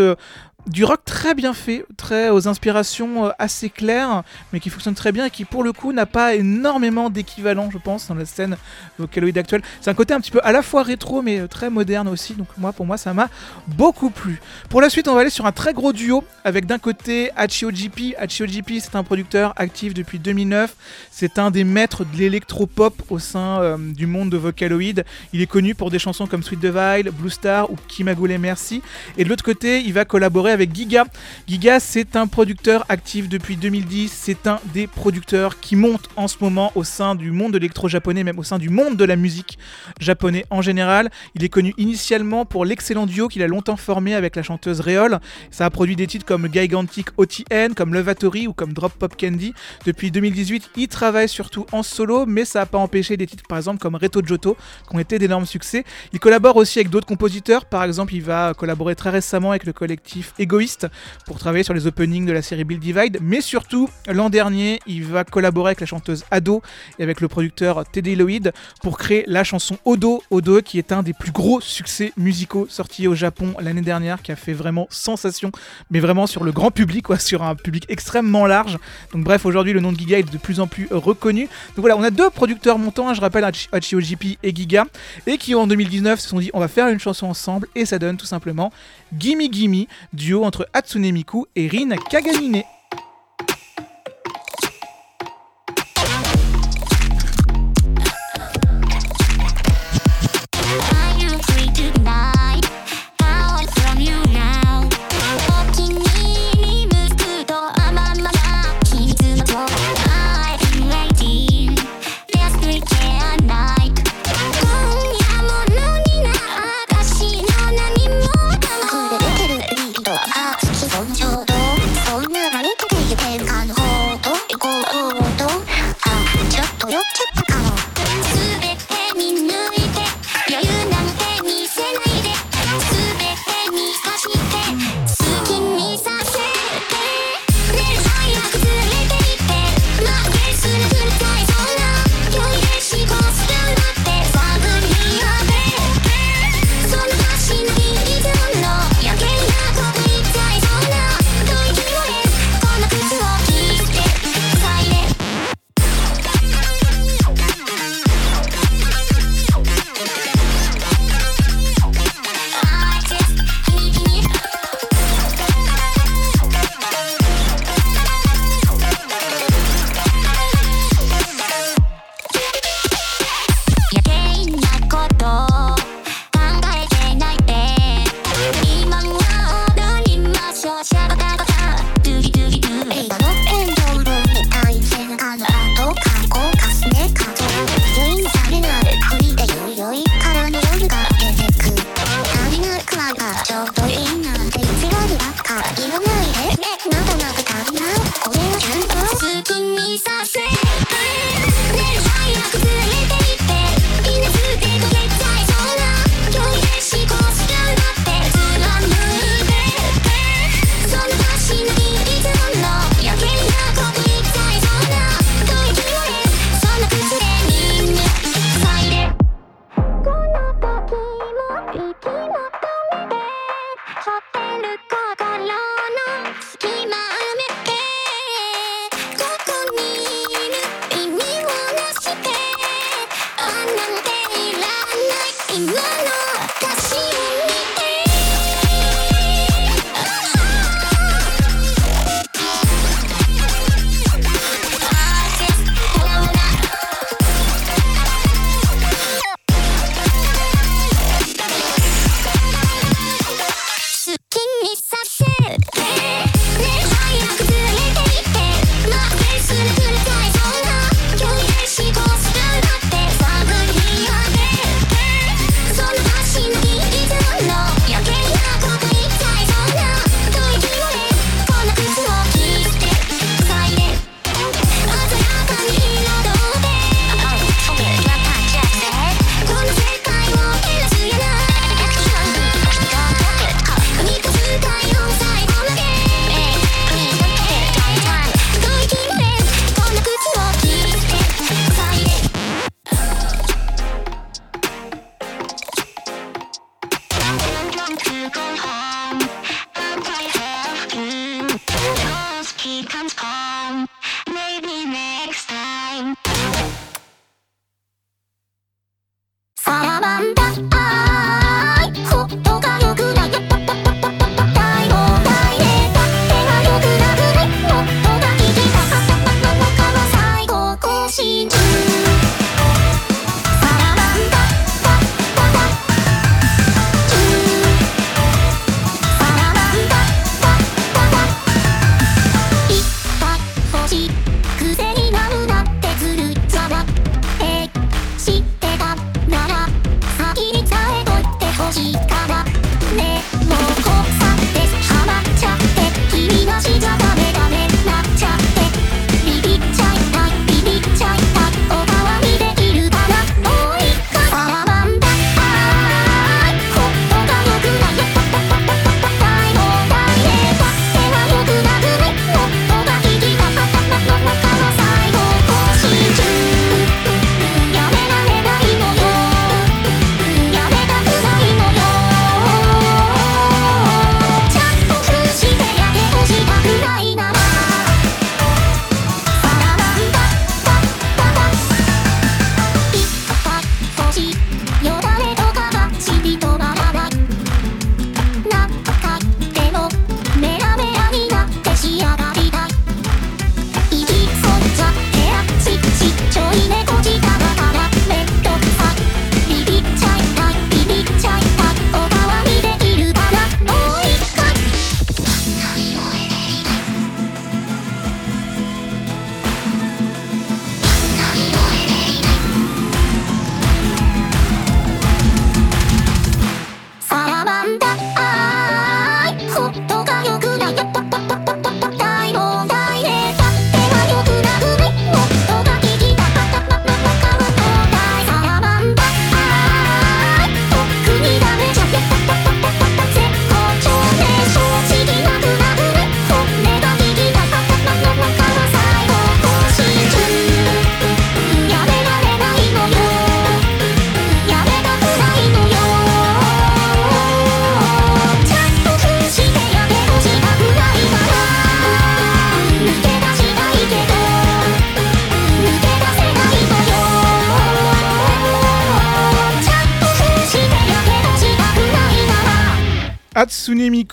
[0.68, 5.11] du rock très bien fait, très aux inspirations euh, assez claires, mais qui fonctionne très
[5.11, 8.57] bien et qui pour le coup n'a pas énormément d'équivalent, je pense, dans la scène
[8.99, 9.61] vocaloïde actuelle.
[9.82, 12.34] C'est un côté un petit peu à la fois rétro mais euh, très moderne aussi,
[12.34, 13.30] donc moi pour moi ça m'a
[13.68, 14.39] beaucoup plu.
[14.70, 17.70] Pour la suite, on va aller sur un très gros duo avec d'un côté Hachio.
[18.18, 20.76] Hachio JP, c'est un producteur actif depuis 2009.
[21.11, 25.03] C'est un des maîtres de l'électropop au sein euh, du monde de Vocaloid.
[25.34, 28.82] Il est connu pour des chansons comme Sweet Devile, Blue Star ou Kimagure Merci.
[29.18, 31.05] Et de l'autre côté, il va collaborer avec Giga.
[31.47, 34.12] Giga, c'est un producteur actif depuis 2010.
[34.12, 37.88] C'est un des producteurs qui monte en ce moment au sein du monde de l'électro
[37.88, 39.58] japonais, même au sein du monde de la musique
[39.99, 41.10] japonais en général.
[41.36, 45.20] Il est connu initialement pour l'excellent duo qu'il a longtemps formé avec la chanteuse Réole.
[45.51, 49.53] Ça a produit des titres comme Gigantic OTN, comme Lovatory ou comme Drop Pop Candy.
[49.86, 53.58] Depuis 2018, il travaille surtout en solo, mais ça n'a pas empêché des titres par
[53.58, 54.58] exemple comme Reto Joto
[54.89, 55.84] qui ont été d'énormes succès.
[56.14, 59.74] Il collabore aussi avec d'autres compositeurs, par exemple, il va collaborer très récemment avec le
[59.74, 60.88] collectif Égoïste
[61.25, 65.03] pour travailler sur les openings de la série Bill Divide, mais surtout l'an dernier, il
[65.03, 66.61] va collaborer avec la chanteuse Ado
[66.99, 71.03] et avec le producteur Teddy Lloyd pour créer la chanson Odo, Odo qui est un
[71.03, 75.51] des plus gros succès musicaux sortis au Japon l'année dernière, qui a fait vraiment sensation,
[75.91, 78.77] mais vraiment sur le grand public, quoi, sur un public extrêmement large.
[79.13, 81.43] Donc bref, aujourd'hui le nom de Giga est de plus en plus reconnu.
[81.43, 84.85] Donc voilà, on a deux producteurs montants, hein, je rappelle Hachi- Hachio JP et Giga,
[85.25, 87.99] et qui en 2019 se sont dit on va faire une chanson ensemble, et ça
[87.99, 88.71] donne tout simplement
[89.14, 92.64] Gimme Gimme, duo entre Hatsune Miku et Rin Kagamine.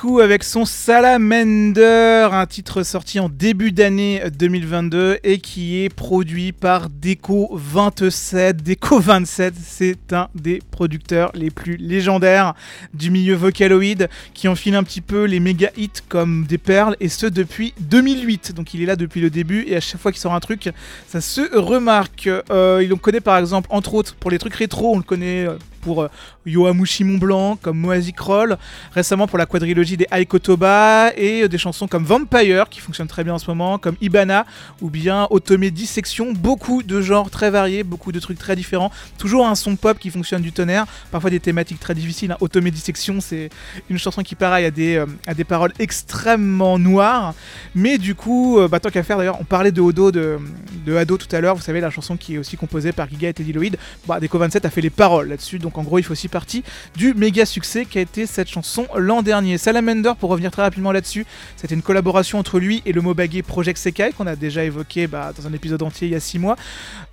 [0.04, 6.90] Avec son Salamander, un titre sorti en début d'année 2022 et qui est produit par
[6.90, 8.62] Deco 27.
[8.62, 12.52] Deco 27, c'est un des producteurs les plus légendaires
[12.92, 17.08] du milieu Vocaloid qui enfile un petit peu les méga hits comme des perles et
[17.08, 18.52] ce depuis 2008.
[18.54, 20.68] Donc il est là depuis le début et à chaque fois qu'il sort un truc,
[21.08, 22.28] ça se remarque.
[22.50, 25.46] Euh, il on connaît par exemple, entre autres, pour les trucs rétro, on le connaît
[25.46, 26.08] euh, pour euh,
[26.46, 28.56] Yoamushi Mont Blanc, comme Moazik Roll,
[28.92, 33.24] récemment pour la quadrilogie des Aikotoba et euh, des chansons comme Vampire qui fonctionne très
[33.24, 34.46] bien en ce moment, comme Ibana
[34.80, 36.32] ou bien Otome Dissection.
[36.32, 38.90] Beaucoup de genres très variés, beaucoup de trucs très différents.
[39.18, 42.32] Toujours un son pop qui fonctionne du tonnerre, parfois des thématiques très difficiles.
[42.32, 42.36] hein.
[42.40, 43.50] Otome Dissection, c'est
[43.88, 47.34] une chanson qui, pareil, a des, euh, a des paroles extrêmement noires.
[47.74, 50.38] Mais du coup, euh, bah, tant qu'à faire, d'ailleurs, on parlait de Odo, de,
[50.86, 53.28] de Ado tout à l'heure, vous savez, la chanson qui est aussi composée par Giga
[53.28, 53.76] et Teddy Lloyd.
[54.06, 56.64] Bah, Deco 27 a fait les paroles là-dessus, donc en gros, il fait aussi partie
[56.96, 59.56] du méga succès qui a été cette chanson l'an dernier.
[59.56, 61.26] Salamander, pour revenir très rapidement là-dessus,
[61.56, 65.32] c'était une collaboration entre lui et le Mobagé Project Sekai qu'on a déjà évoqué bah,
[65.36, 66.56] dans un épisode entier il y a 6 mois.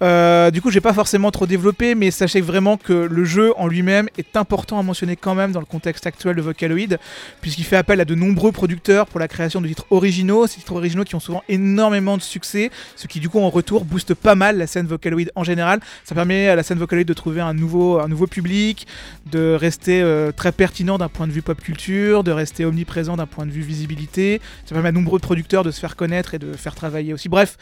[0.01, 3.67] Euh, du coup, j'ai pas forcément trop développé, mais sachez vraiment que le jeu en
[3.67, 6.97] lui-même est important à mentionner quand même dans le contexte actuel de Vocaloid,
[7.41, 10.75] puisqu'il fait appel à de nombreux producteurs pour la création de titres originaux, ces titres
[10.75, 14.33] originaux qui ont souvent énormément de succès, ce qui du coup en retour booste pas
[14.33, 15.79] mal la scène Vocaloid en général.
[16.05, 18.87] Ça permet à la scène Vocaloid de trouver un nouveau public,
[19.31, 23.25] de rester euh, très pertinent d'un point de vue pop culture, de rester omniprésent d'un
[23.25, 24.41] point de vue visibilité.
[24.65, 27.29] Ça permet à nombreux producteurs de se faire connaître et de faire travailler aussi.
[27.29, 27.57] Bref,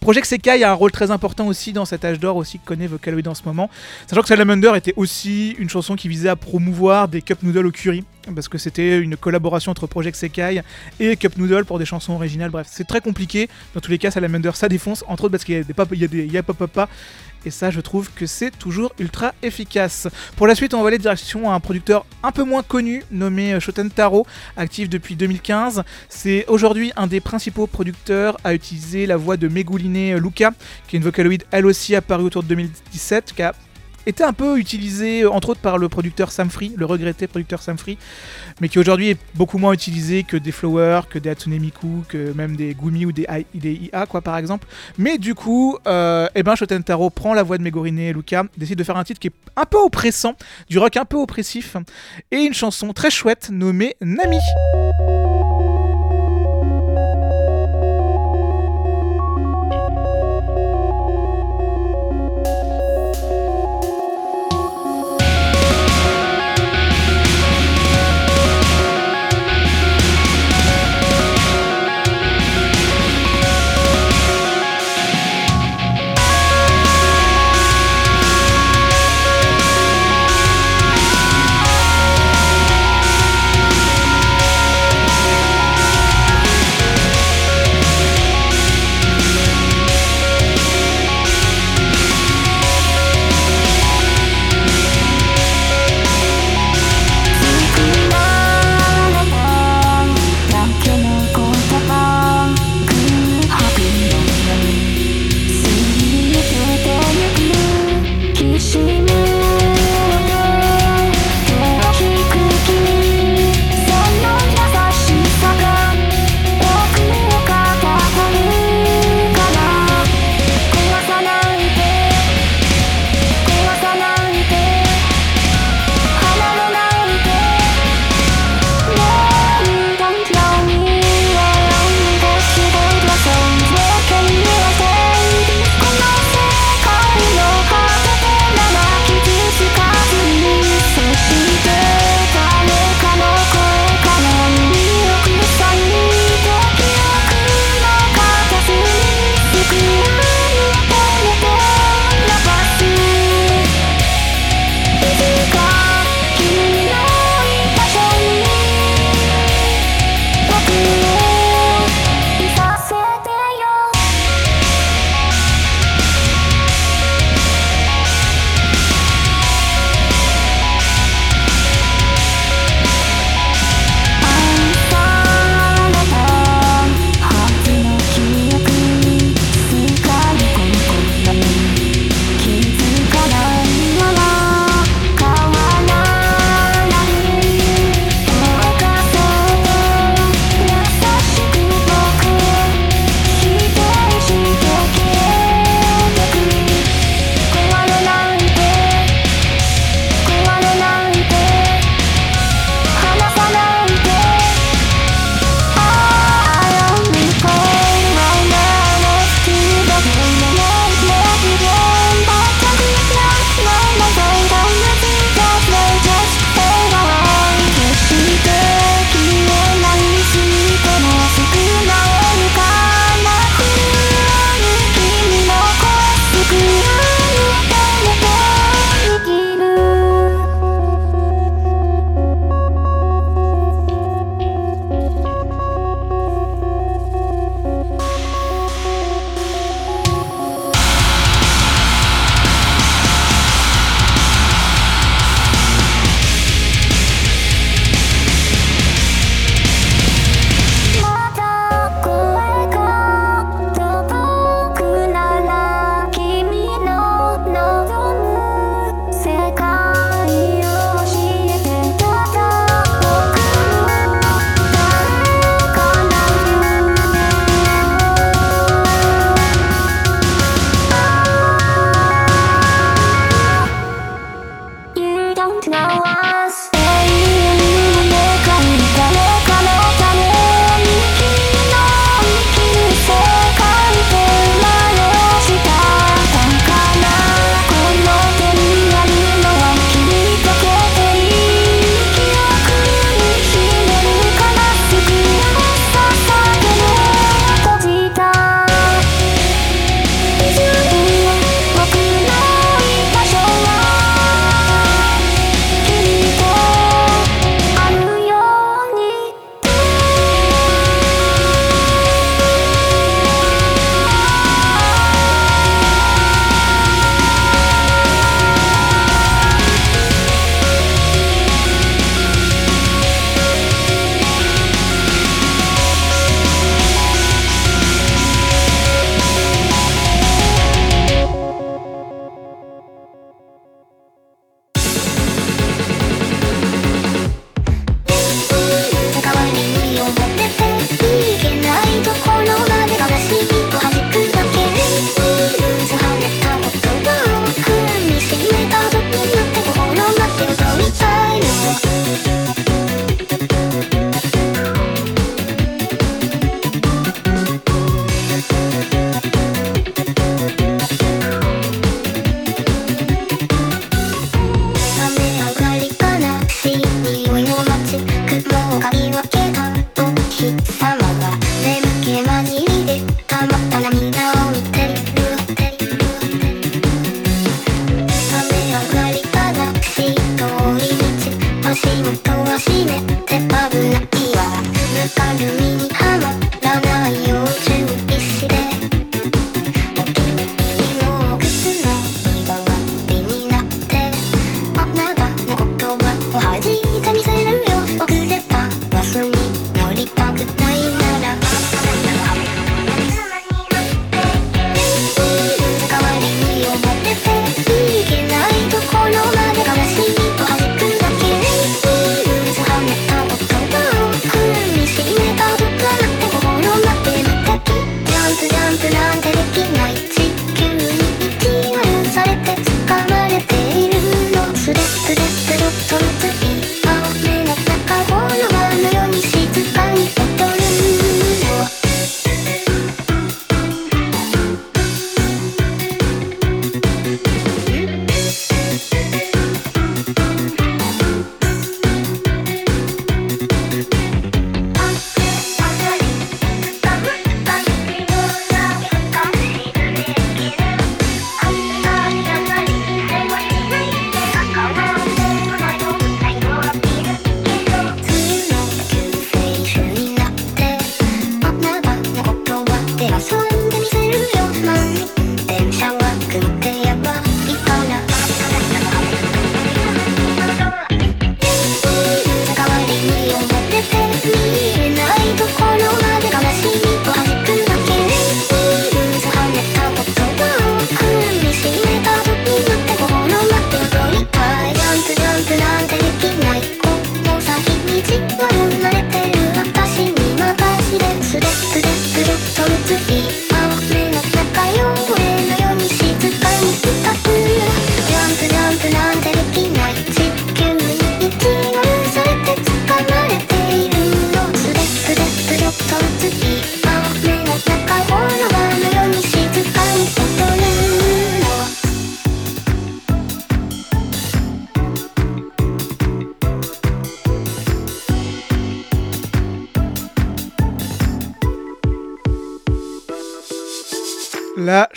[0.00, 2.86] Project Sekai a un rôle très important aussi dans cet âge d'or aussi que connaît
[2.86, 3.70] Vocaloid en ce moment.
[4.06, 7.70] Sachant que Salamander était aussi une chanson qui visait à promouvoir des cup noodles au
[7.70, 8.04] curry.
[8.34, 10.62] Parce que c'était une collaboration entre Project Sekai
[10.98, 12.50] et Cup Noodle pour des chansons originales.
[12.50, 13.48] Bref, c'est très compliqué.
[13.74, 15.04] Dans tous les cas, Salamander ça défonce.
[15.06, 16.42] Entre autres parce qu'il y a des pop, il y a des il y a
[16.42, 16.88] pop pop pas.
[17.46, 20.08] Et ça, je trouve que c'est toujours ultra efficace.
[20.34, 23.54] Pour la suite, on va aller direction à un producteur un peu moins connu, nommé
[23.54, 24.26] euh, Shoten Taro,
[24.56, 25.84] actif depuis 2015.
[26.08, 30.50] C'est aujourd'hui un des principaux producteurs à utiliser la voix de Megouline Luca,
[30.88, 33.54] qui est une vocaloid elle aussi apparue autour de 2017, qui a
[34.06, 37.60] été un peu utilisé euh, entre autres par le producteur Sam Free, le regretté producteur
[37.62, 37.98] Sam Free,
[38.60, 42.32] mais qui aujourd'hui est beaucoup moins utilisé que des Flower, que des Hatsune Miku, que
[42.32, 44.66] même des Gumi ou des, I- IA quoi par exemple.
[44.98, 48.44] Mais du coup, euh, eh ben Shoten Taro prend la voix de Megorine et Luca,
[48.56, 50.34] décide de faire un titre qui est un peu oppressant,
[50.68, 51.76] du rock un peu oppressif,
[52.30, 55.15] et une chanson très chouette nommée Nami.「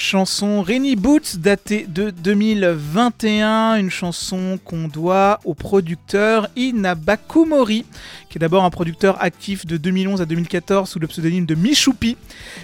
[0.09, 7.85] chanson Rainy Boots datée de 2021, une chanson qu'on doit au producteur Ina Bakumori
[8.29, 12.15] qui est d'abord un producteur actif de 2011 à 2014 sous le pseudonyme de Michoupi,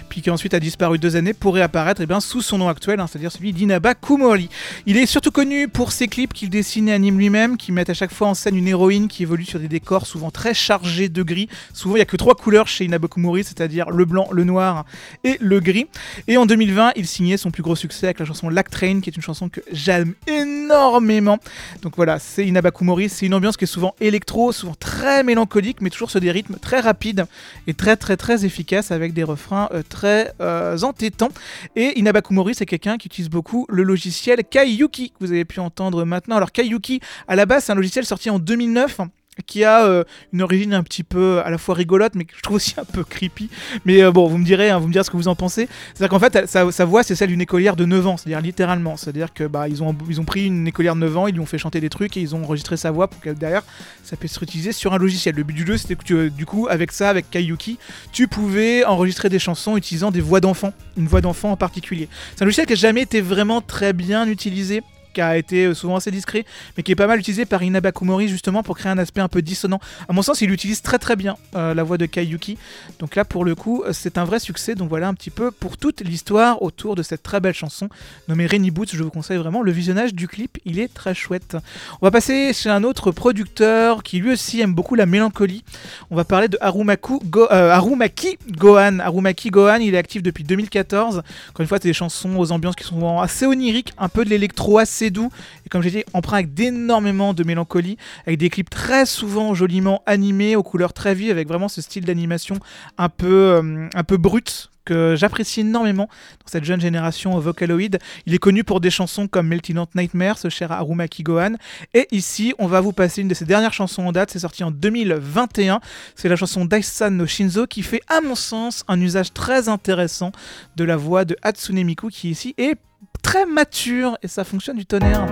[0.08, 3.06] puis qui ensuite a disparu deux années pour réapparaître bien, sous son nom actuel, hein,
[3.08, 4.48] c'est-à-dire celui d'Inaba Kumori.
[4.86, 7.94] Il est surtout connu pour ses clips qu'il dessine et anime lui-même, qui mettent à
[7.94, 11.22] chaque fois en scène une héroïne qui évolue sur des décors souvent très chargés de
[11.24, 11.48] gris.
[11.72, 14.84] Souvent, il n'y a que trois couleurs chez Inaba Kumori, c'est-à-dire le blanc, le noir
[15.24, 15.88] et le gris.
[16.28, 19.10] Et en 2020, il signait son plus gros succès avec la chanson Lac Train, qui
[19.10, 21.38] est une chanson que j'aime énormément.
[21.82, 25.55] Donc voilà, c'est Inaba Kumori, c'est une ambiance qui est souvent électro, souvent très mélancolique
[25.80, 27.26] mais toujours sur des rythmes très rapides
[27.66, 31.30] et très très très efficaces avec des refrains euh, très euh, entêtants.
[31.76, 35.60] Et Inaba Kumori, c'est quelqu'un qui utilise beaucoup le logiciel Kaiyuki, que vous avez pu
[35.60, 36.36] entendre maintenant.
[36.36, 39.00] Alors Kaiyuki, à la base, c'est un logiciel sorti en 2009
[39.44, 42.42] qui a euh, une origine un petit peu à la fois rigolote mais que je
[42.42, 43.50] trouve aussi un peu creepy.
[43.84, 45.68] Mais euh, bon vous me direz hein, vous me direz ce que vous en pensez.
[45.94, 48.28] C'est à dire qu'en fait sa, voix c'est celle d'une écolière de 9 ans c'est
[48.28, 48.96] à dire littéralement.
[48.96, 51.26] C'est à dire que bah ils ont ils ont pris une écolière de 9 ans
[51.26, 53.30] ils lui ont fait chanter des trucs et ils ont enregistré sa voix pour que
[53.30, 53.62] derrière
[54.02, 55.34] ça puisse se réutiliser sur un logiciel.
[55.34, 57.78] Le but du jeu c'était que euh, du coup avec ça avec Kaiyuki
[58.12, 62.08] tu pouvais enregistrer des chansons utilisant des voix d'enfants une voix d'enfant en particulier.
[62.34, 64.82] C'est un logiciel qui n'a jamais été vraiment très bien utilisé
[65.16, 66.44] qui a été euh, souvent assez discret,
[66.76, 69.28] mais qui est pas mal utilisé par Inaba Kumori justement pour créer un aspect un
[69.28, 69.80] peu dissonant.
[70.10, 72.58] À mon sens, il utilise très très bien euh, la voix de Kaiyuki.
[72.98, 74.74] Donc là, pour le coup, euh, c'est un vrai succès.
[74.74, 77.88] Donc voilà un petit peu pour toute l'histoire autour de cette très belle chanson
[78.28, 78.90] nommée Rainy Boots.
[78.92, 81.56] Je vous conseille vraiment le visionnage du clip, il est très chouette.
[82.02, 85.64] On va passer chez un autre producteur qui lui aussi aime beaucoup la mélancolie.
[86.10, 88.98] On va parler de Harumaku Harumaki Gohan.
[88.98, 91.22] Harumaki Gohan, il est actif depuis 2014.
[91.48, 94.28] Encore une fois, c'est des chansons aux ambiances qui sont assez oniriques, un peu de
[94.28, 95.30] l'électro assez doux,
[95.64, 97.96] et comme j'ai dit, emprunt avec d'énormément de mélancolie,
[98.26, 102.04] avec des clips très souvent joliment animés, aux couleurs très vives, avec vraiment ce style
[102.04, 102.56] d'animation
[102.98, 107.98] un peu, euh, un peu brut que j'apprécie énormément dans cette jeune génération Vocaloid.
[108.24, 111.56] Il est connu pour des chansons comme Melting Nightmare, ce cher Harumaki Gohan.
[111.92, 114.30] Et ici, on va vous passer une de ses dernières chansons en date.
[114.30, 115.80] C'est sorti en 2021.
[116.14, 120.32] C'est la chanson Daisan no Shinzo qui fait, à mon sens, un usage très intéressant
[120.76, 122.76] de la voix de Hatsune Miku qui ici est
[123.22, 125.26] très mature et ça fonctionne du tonnerre.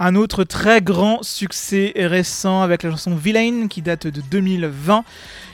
[0.00, 5.04] Un autre très grand succès récent avec la chanson Villain qui date de 2020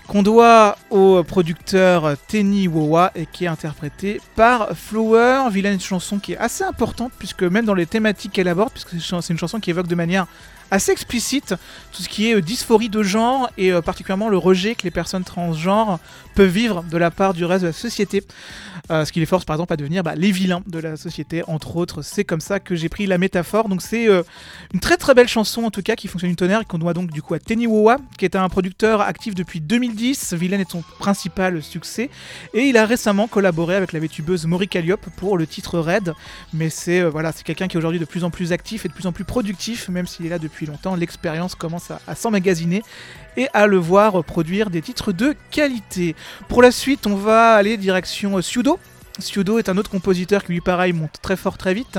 [0.06, 5.44] qu'on doit au producteur Tenny Wowa et qui est interprété par Flower.
[5.50, 9.00] Villain, une chanson qui est assez importante puisque même dans les thématiques qu'elle aborde, puisque
[9.00, 10.26] c'est une chanson qui évoque de manière
[10.70, 11.54] assez explicite
[11.92, 14.90] tout ce qui est euh, dysphorie de genre et euh, particulièrement le rejet que les
[14.90, 15.98] personnes transgenres
[16.34, 18.24] peuvent vivre de la part du reste de la société.
[18.90, 21.42] Euh, ce qui les force par exemple à devenir bah, les vilains de la société,
[21.46, 22.02] entre autres.
[22.02, 23.70] C'est comme ça que j'ai pris la métaphore.
[23.70, 24.22] Donc c'est euh,
[24.74, 26.92] une très très belle chanson en tout cas qui fonctionne du tonnerre et qu'on doit
[26.92, 30.34] donc du coup à Tenny Wowa, qui est un producteur actif depuis 2010.
[30.34, 32.10] Villain est son principal succès
[32.52, 36.12] et il a récemment collaboré avec la vétubeuse Maury Calliope pour le titre Red.
[36.52, 38.92] Mais c'est euh, c'est quelqu'un qui est aujourd'hui de plus en plus actif et de
[38.92, 40.94] plus en plus productif, même s'il est là depuis longtemps.
[40.94, 42.82] L'expérience commence à s'emmagasiner
[43.36, 46.14] et à le voir produire des titres de qualité.
[46.48, 48.78] Pour la suite, on va aller direction Sudo.
[49.20, 51.98] Sudo est un autre compositeur qui lui pareil monte très fort très vite.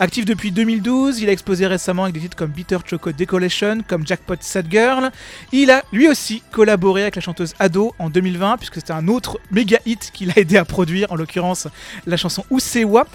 [0.00, 4.06] Actif depuis 2012, il a exposé récemment avec des titres comme Bitter Choco Decollation, comme
[4.06, 5.10] Jackpot Sad Girl.
[5.52, 9.38] Il a lui aussi collaboré avec la chanteuse Ado en 2020 puisque c'était un autre
[9.50, 11.68] méga hit qu'il a aidé à produire, en l'occurrence
[12.06, 13.06] la chanson Usewa.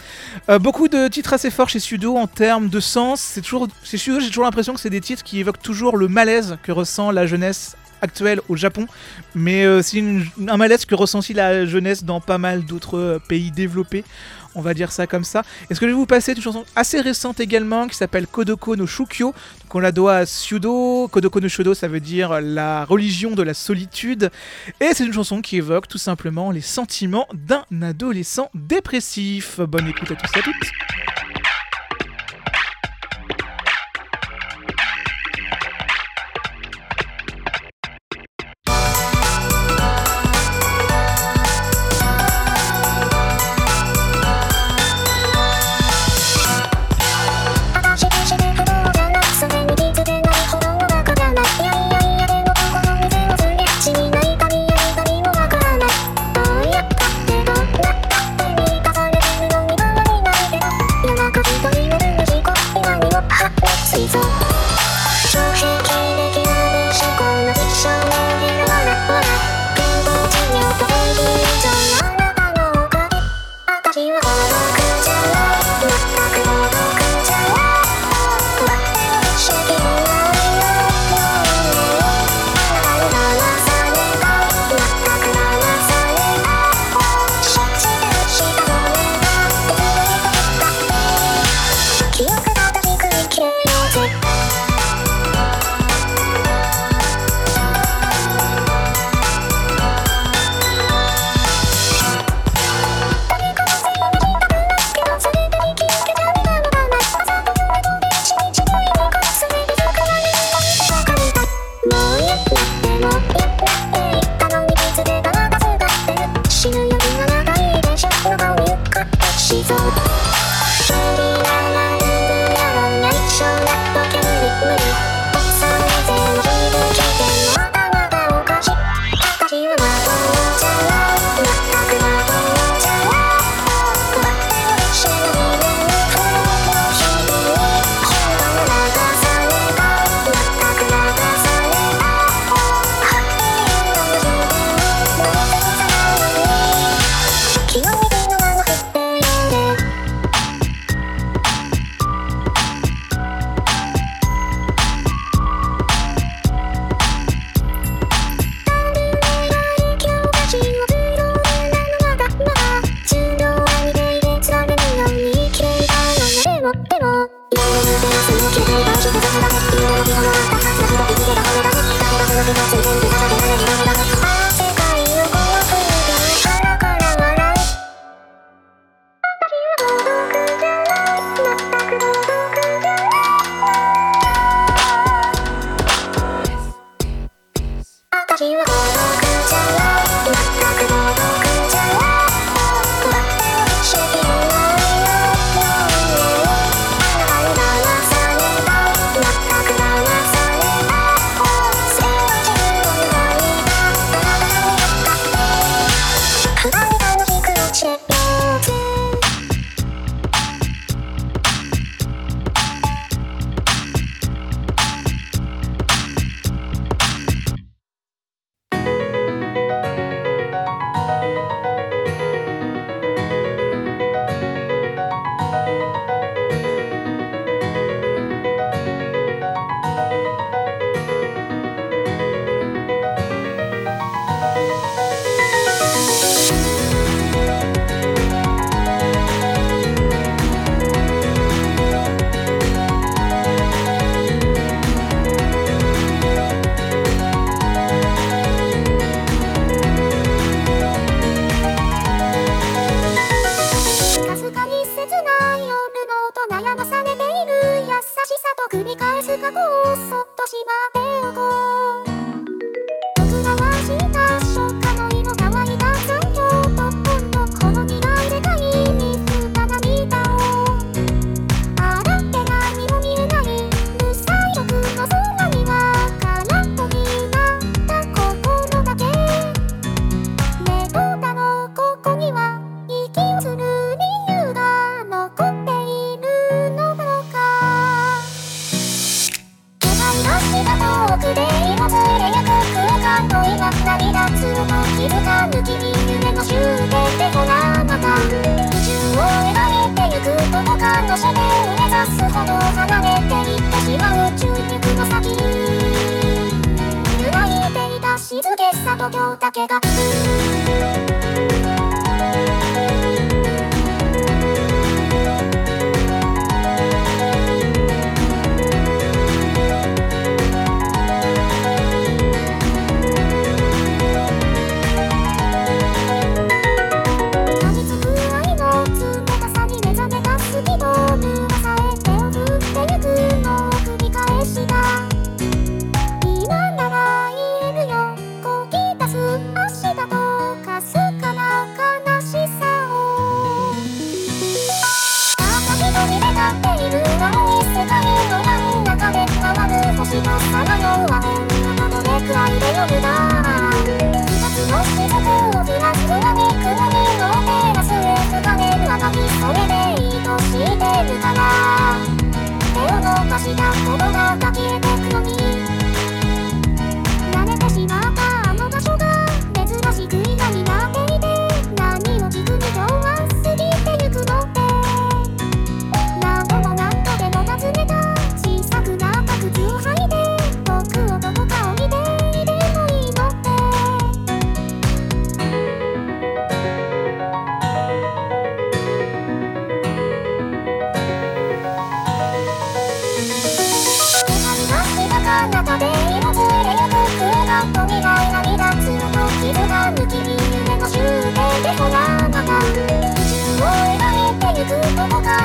[0.50, 3.20] Euh, beaucoup de titres assez forts chez Sudo en termes de sens.
[3.20, 6.08] C'est toujours, chez Sudo, j'ai toujours l'impression que c'est des titres qui évoquent toujours le
[6.08, 8.88] malaise que ressent la jeunesse actuelle au Japon,
[9.36, 10.04] mais euh, c'est
[10.48, 14.04] un malaise que ressent aussi la jeunesse dans pas mal d'autres euh, pays développés.
[14.56, 15.44] On va dire ça comme ça.
[15.70, 18.88] Est-ce que je vais vous passer une chanson assez récente également qui s'appelle Kodoko no
[18.88, 19.28] Shukyo?
[19.28, 21.08] Donc on la doit à Sudo.
[21.08, 24.32] Kodoko no Shudo, ça veut dire la religion de la solitude.
[24.80, 29.60] Et c'est une chanson qui évoque tout simplement les sentiments d'un adolescent dépressif.
[29.60, 31.29] Bonne écoute à tous et à toutes.「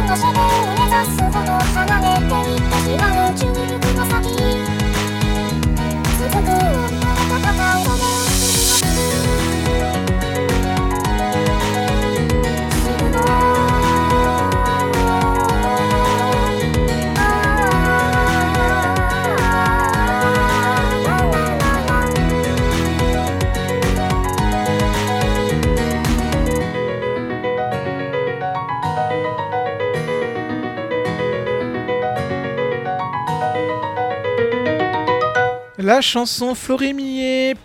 [0.07, 3.84] 都市部目指すほど離れていった気が夢中
[35.85, 36.55] La chanson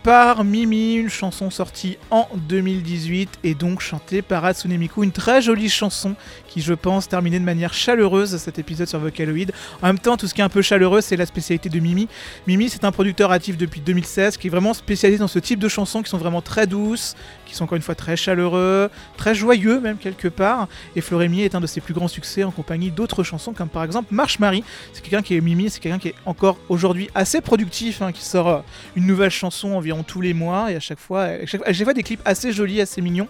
[0.03, 5.41] Par Mimi, une chanson sortie en 2018 et donc chantée par Hatsune Miku, une très
[5.41, 6.15] jolie chanson
[6.47, 9.51] qui je pense terminait de manière chaleureuse cet épisode sur Vocaloid.
[9.81, 12.07] En même temps, tout ce qui est un peu chaleureux, c'est la spécialité de Mimi.
[12.47, 15.67] Mimi, c'est un producteur actif depuis 2016 qui est vraiment spécialisé dans ce type de
[15.67, 17.15] chansons qui sont vraiment très douces,
[17.45, 20.67] qui sont encore une fois très chaleureux, très joyeux même quelque part.
[20.95, 23.83] Et Florémillet est un de ses plus grands succès en compagnie d'autres chansons comme par
[23.83, 24.63] exemple Marche Marie.
[24.93, 28.23] C'est quelqu'un qui est Mimi, c'est quelqu'un qui est encore aujourd'hui assez productif, hein, qui
[28.23, 28.59] sort euh,
[28.95, 32.21] une nouvelle chanson environ tous les mois et à chaque fois, chaque fois des clips
[32.25, 33.27] assez jolis, assez mignons.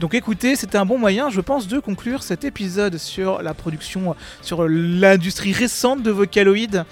[0.00, 4.14] Donc écoutez, c'était un bon moyen, je pense, de conclure cet épisode sur la production,
[4.42, 6.84] sur l'industrie récente de Vocaloid.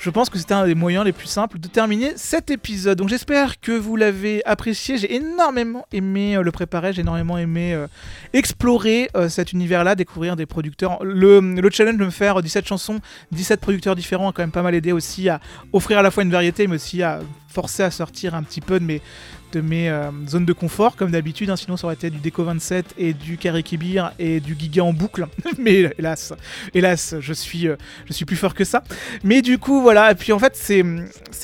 [0.00, 2.96] Je pense que c'était un des moyens les plus simples de terminer cet épisode.
[2.96, 4.96] Donc j'espère que vous l'avez apprécié.
[4.96, 7.86] J'ai énormément aimé euh, le préparer, j'ai énormément aimé euh,
[8.32, 11.04] explorer euh, cet univers-là, découvrir des producteurs.
[11.04, 13.00] Le, le challenge de me faire 17 chansons,
[13.32, 15.38] 17 producteurs différents a quand même pas mal aidé aussi à
[15.74, 18.80] offrir à la fois une variété, mais aussi à forcer à sortir un petit peu
[18.80, 19.02] de mes,
[19.52, 21.50] de mes euh, zones de confort, comme d'habitude.
[21.50, 24.92] hein, sinon, ça aurait été du Deco 27 et du Karikibir et du Giga en
[24.92, 25.26] boucle.
[25.58, 26.32] mais hélas,
[26.74, 28.82] hélas, je suis, euh, je suis plus fort que ça.
[29.24, 30.12] Mais du coup, voilà.
[30.12, 30.82] Et puis en fait, c'est,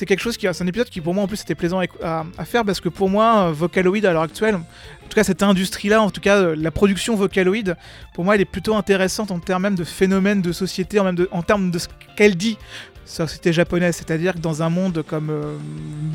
[0.05, 2.63] quelque chose qui, c'est un épisode qui pour moi en plus était plaisant à, faire
[2.63, 6.09] parce que pour moi, euh, Vocaloid à l'heure actuelle, en tout cas cette industrie-là, en
[6.09, 7.75] tout cas la production Vocaloid,
[8.13, 11.17] pour moi, elle est plutôt intéressante en termes même de phénomène de société, en, même
[11.31, 12.57] en termes de ce qu'elle dit
[13.07, 15.55] société japonaise, c'est-à-dire que dans un monde comme euh,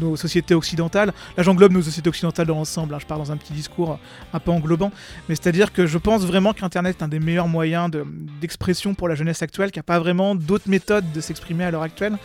[0.01, 3.37] nos sociétés occidentales, là j'englobe nos sociétés occidentales dans l'ensemble, hein, je pars dans un
[3.37, 3.99] petit discours
[4.33, 4.93] un peu englobant,
[5.29, 8.05] mais c'est-à-dire que je pense vraiment qu'Internet est un des meilleurs moyens de-
[8.41, 11.71] d'expression pour la jeunesse actuelle, qu'il n'y a pas vraiment d'autres méthodes de s'exprimer à
[11.71, 12.17] l'heure actuelle.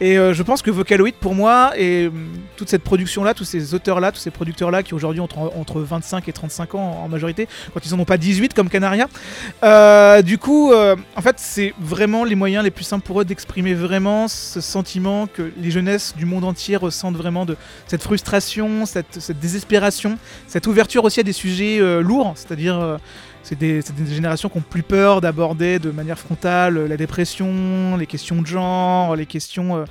[0.00, 2.10] Et euh, je pense que Vocaloid, pour moi, et
[2.56, 6.28] toute cette production-là, tous ces auteurs-là, tous ces producteurs-là, qui aujourd'hui ont entre, entre 25
[6.28, 9.08] et 35 ans en, majorité, quand ils en ont pas 18 comme Canaria,
[9.62, 13.24] euh, du coup, euh, en fait, c'est vraiment les moyens les plus simples pour eux
[13.24, 17.56] d'exprimer vraiment ce sentiment que les jeunesses du monde entier ressentent vraiment de
[17.86, 22.98] cette frustration, cette, cette désespération, cette ouverture aussi à des sujets euh, lourds, c'est-à-dire euh,
[23.42, 28.06] c'est des, générations qui ont plus peur d'aborder de manière frontale euh, la dépression, les
[28.06, 29.76] questions de genre, les questions...
[29.78, 29.84] euh,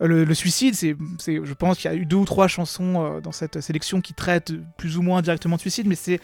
[0.00, 3.60] le, suicide, c'est, je pense qu'il y a eu deux ou trois chansons dans cette
[3.60, 6.20] sélection qui traitent plus ou moins directement de suicide, mais c'est,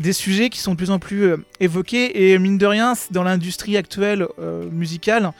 [0.00, 2.32] des sujets qui sont de plus en plus évoqués.
[2.32, 4.26] Et mine de rien, dans l'industrie actuelle
[4.70, 5.32] musicale,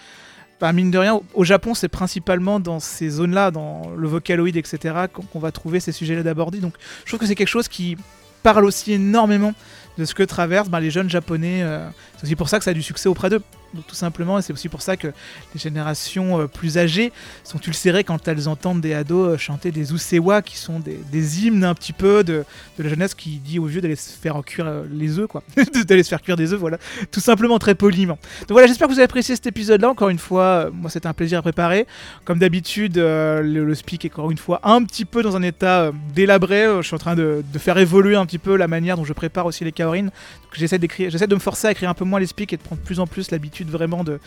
[0.60, 4.94] bah, mine de rien, au- Japon, c'est principalement dans ces zones-là, dans le vocaloid, etc.,
[5.32, 6.58] qu'on, va trouver ces sujets-là d'aborder.
[6.58, 6.74] Donc
[7.04, 7.96] je trouve que c'est quelque chose qui
[8.42, 9.52] parle aussi énormément
[9.98, 11.62] de ce que traversent bah, les jeunes japonais.
[11.62, 13.42] euh, c'est aussi pour ça que ça a du succès auprès d'eux.
[13.74, 17.12] Donc, tout simplement, et c'est aussi pour ça que les générations euh, plus âgées
[17.44, 21.64] sont ulcérées quand elles entendent des ados euh, chanter des usewa, qui sont des, hymnes
[21.64, 22.44] un petit peu de,
[22.78, 25.42] de la jeunesse qui dit aux vieux d'aller se faire cuire euh, les œufs, quoi.
[25.86, 26.78] d'aller se faire cuire des œufs, voilà.
[27.10, 28.18] Tout simplement, très poliment.
[28.42, 29.90] Donc voilà, j'espère que vous avez apprécié cet épisode-là.
[29.90, 31.86] Encore une fois, moi, c'était un plaisir à préparer.
[32.24, 36.64] Comme d'habitude, le, speak est encore une fois un petit peu dans un état délabré.
[36.78, 39.12] Je suis en train de, de faire évoluer un petit peu la manière dont je
[39.12, 40.10] prépare aussi les kaorines.
[40.52, 43.00] J'essaie de me forcer à écrire un peu moins les speaks et de prendre plus
[43.00, 44.20] en plus l'habitude vraiment de,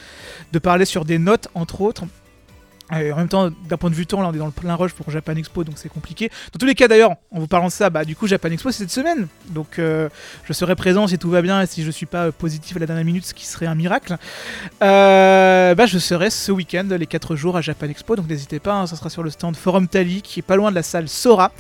[0.52, 2.06] de parler sur des notes, entre autres.
[3.00, 4.76] Et en même temps, d'un point de vue temps, là on est dans le plein
[4.76, 6.30] rush pour Japan Expo, donc c'est compliqué.
[6.52, 8.72] Dans tous les cas d'ailleurs, en vous parlant de ça, bah du coup Japan Expo
[8.72, 10.10] c'est cette semaine, donc euh,
[10.44, 12.80] je serai présent si tout va bien et si je suis pas euh, positif à
[12.80, 14.18] la dernière minute, ce qui serait un miracle.
[14.84, 18.74] Euh, bah je serai ce week-end les 4 jours à Japan Expo, donc n'hésitez pas,
[18.74, 21.08] hein, ça sera sur le stand Forum Tali qui est pas loin de la salle
[21.08, 21.54] Sora.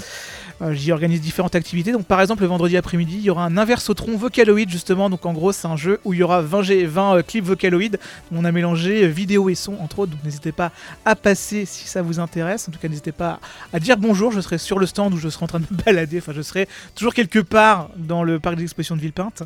[0.61, 1.91] Euh, J'y organise différentes activités.
[1.91, 5.09] Donc, par exemple, le vendredi après-midi, il y aura un inversotron Vocaloid, justement.
[5.09, 7.43] Donc, en gros, c'est un jeu où il y aura 20, G- 20 euh, clips
[7.45, 7.97] Vocaloid.
[8.31, 10.11] où On a mélangé euh, vidéo et son, entre autres.
[10.11, 10.71] Donc, n'hésitez pas
[11.03, 12.67] à passer si ça vous intéresse.
[12.69, 13.39] En tout cas, n'hésitez pas
[13.73, 14.31] à dire bonjour.
[14.31, 16.19] Je serai sur le stand où je serai en train de me balader.
[16.19, 19.43] Enfin, je serai toujours quelque part dans le parc d'exposition de Villepinte.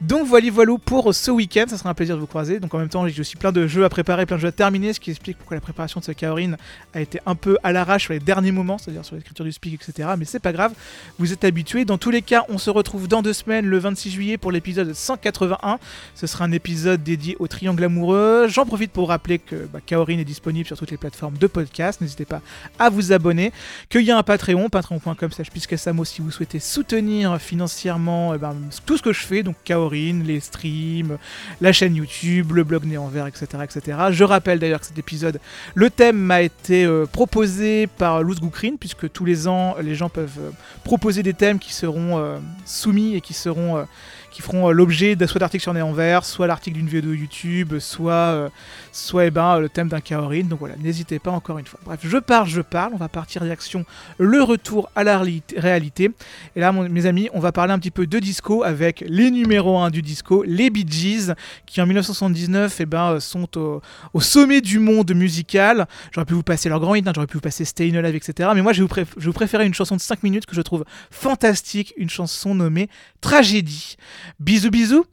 [0.00, 1.64] Donc, voilà, voilà pour ce week-end.
[1.68, 2.60] Ça sera un plaisir de vous croiser.
[2.60, 4.52] Donc, en même temps, j'ai aussi plein de jeux à préparer, plein de jeux à
[4.52, 4.92] terminer.
[4.92, 6.52] Ce qui explique pourquoi la préparation de ce Kaorin
[6.94, 9.74] a été un peu à l'arrache sur les derniers moments, c'est-à-dire sur l'écriture du speak,
[9.82, 10.10] etc.
[10.16, 10.72] Mais c'est pas grave.
[11.18, 11.84] Vous êtes habitués.
[11.84, 14.92] Dans tous les cas, on se retrouve dans deux semaines, le 26 juillet, pour l'épisode
[14.92, 15.78] 181.
[16.14, 18.46] Ce sera un épisode dédié au triangle amoureux.
[18.48, 22.00] J'en profite pour rappeler que bah, Kaorin est disponible sur toutes les plateformes de podcast.
[22.00, 22.40] N'hésitez pas
[22.78, 23.52] à vous abonner.
[23.88, 28.54] Qu'il y a un Patreon, patreon.com slash puisqu'asamo si vous souhaitez soutenir financièrement eh ben,
[28.86, 31.18] tout ce que je fais, donc Kaorin, les streams,
[31.60, 33.98] la chaîne YouTube, le blog Néant Vert, etc., etc.
[34.10, 35.40] Je rappelle d'ailleurs que cet épisode,
[35.74, 40.08] le thème m'a été euh, proposé par Luz Goukrin, puisque tous les ans, les gens
[40.08, 40.38] peuvent
[40.84, 43.84] proposer des thèmes qui seront euh, soumis et qui seront euh,
[44.32, 47.78] qui feront euh, l'objet de soit d'articles sur Néant Vert, soit l'article d'une vidéo YouTube,
[47.78, 48.48] soit euh,
[48.90, 50.44] soit eh ben, le thème d'un Kaorin.
[50.44, 51.78] Donc voilà, n'hésitez pas encore une fois.
[51.84, 52.92] Bref, je parle, je parle.
[52.94, 53.84] On va partir d'action
[54.18, 56.10] le retour à la réali- réalité.
[56.56, 59.78] Et là, mes amis, on va parler un petit peu de disco avec les numéros
[59.78, 61.32] 1 du disco, les Bee Gees,
[61.66, 65.86] qui en 1979 eh ben, sont au, sommet du monde musical.
[66.12, 68.50] J'aurais pu vous passer leur grand hit, hein, j'aurais pu vous passer Stay Alive, etc.
[68.54, 70.62] Mais moi, je vous je vais vous préférer une chanson de 5 minutes que je
[70.62, 72.88] trouve fantastique, une chanson nommée
[73.20, 73.96] Tragédie.
[74.38, 75.04] Bisous, bisous,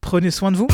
[0.00, 0.68] prenez soin de vous.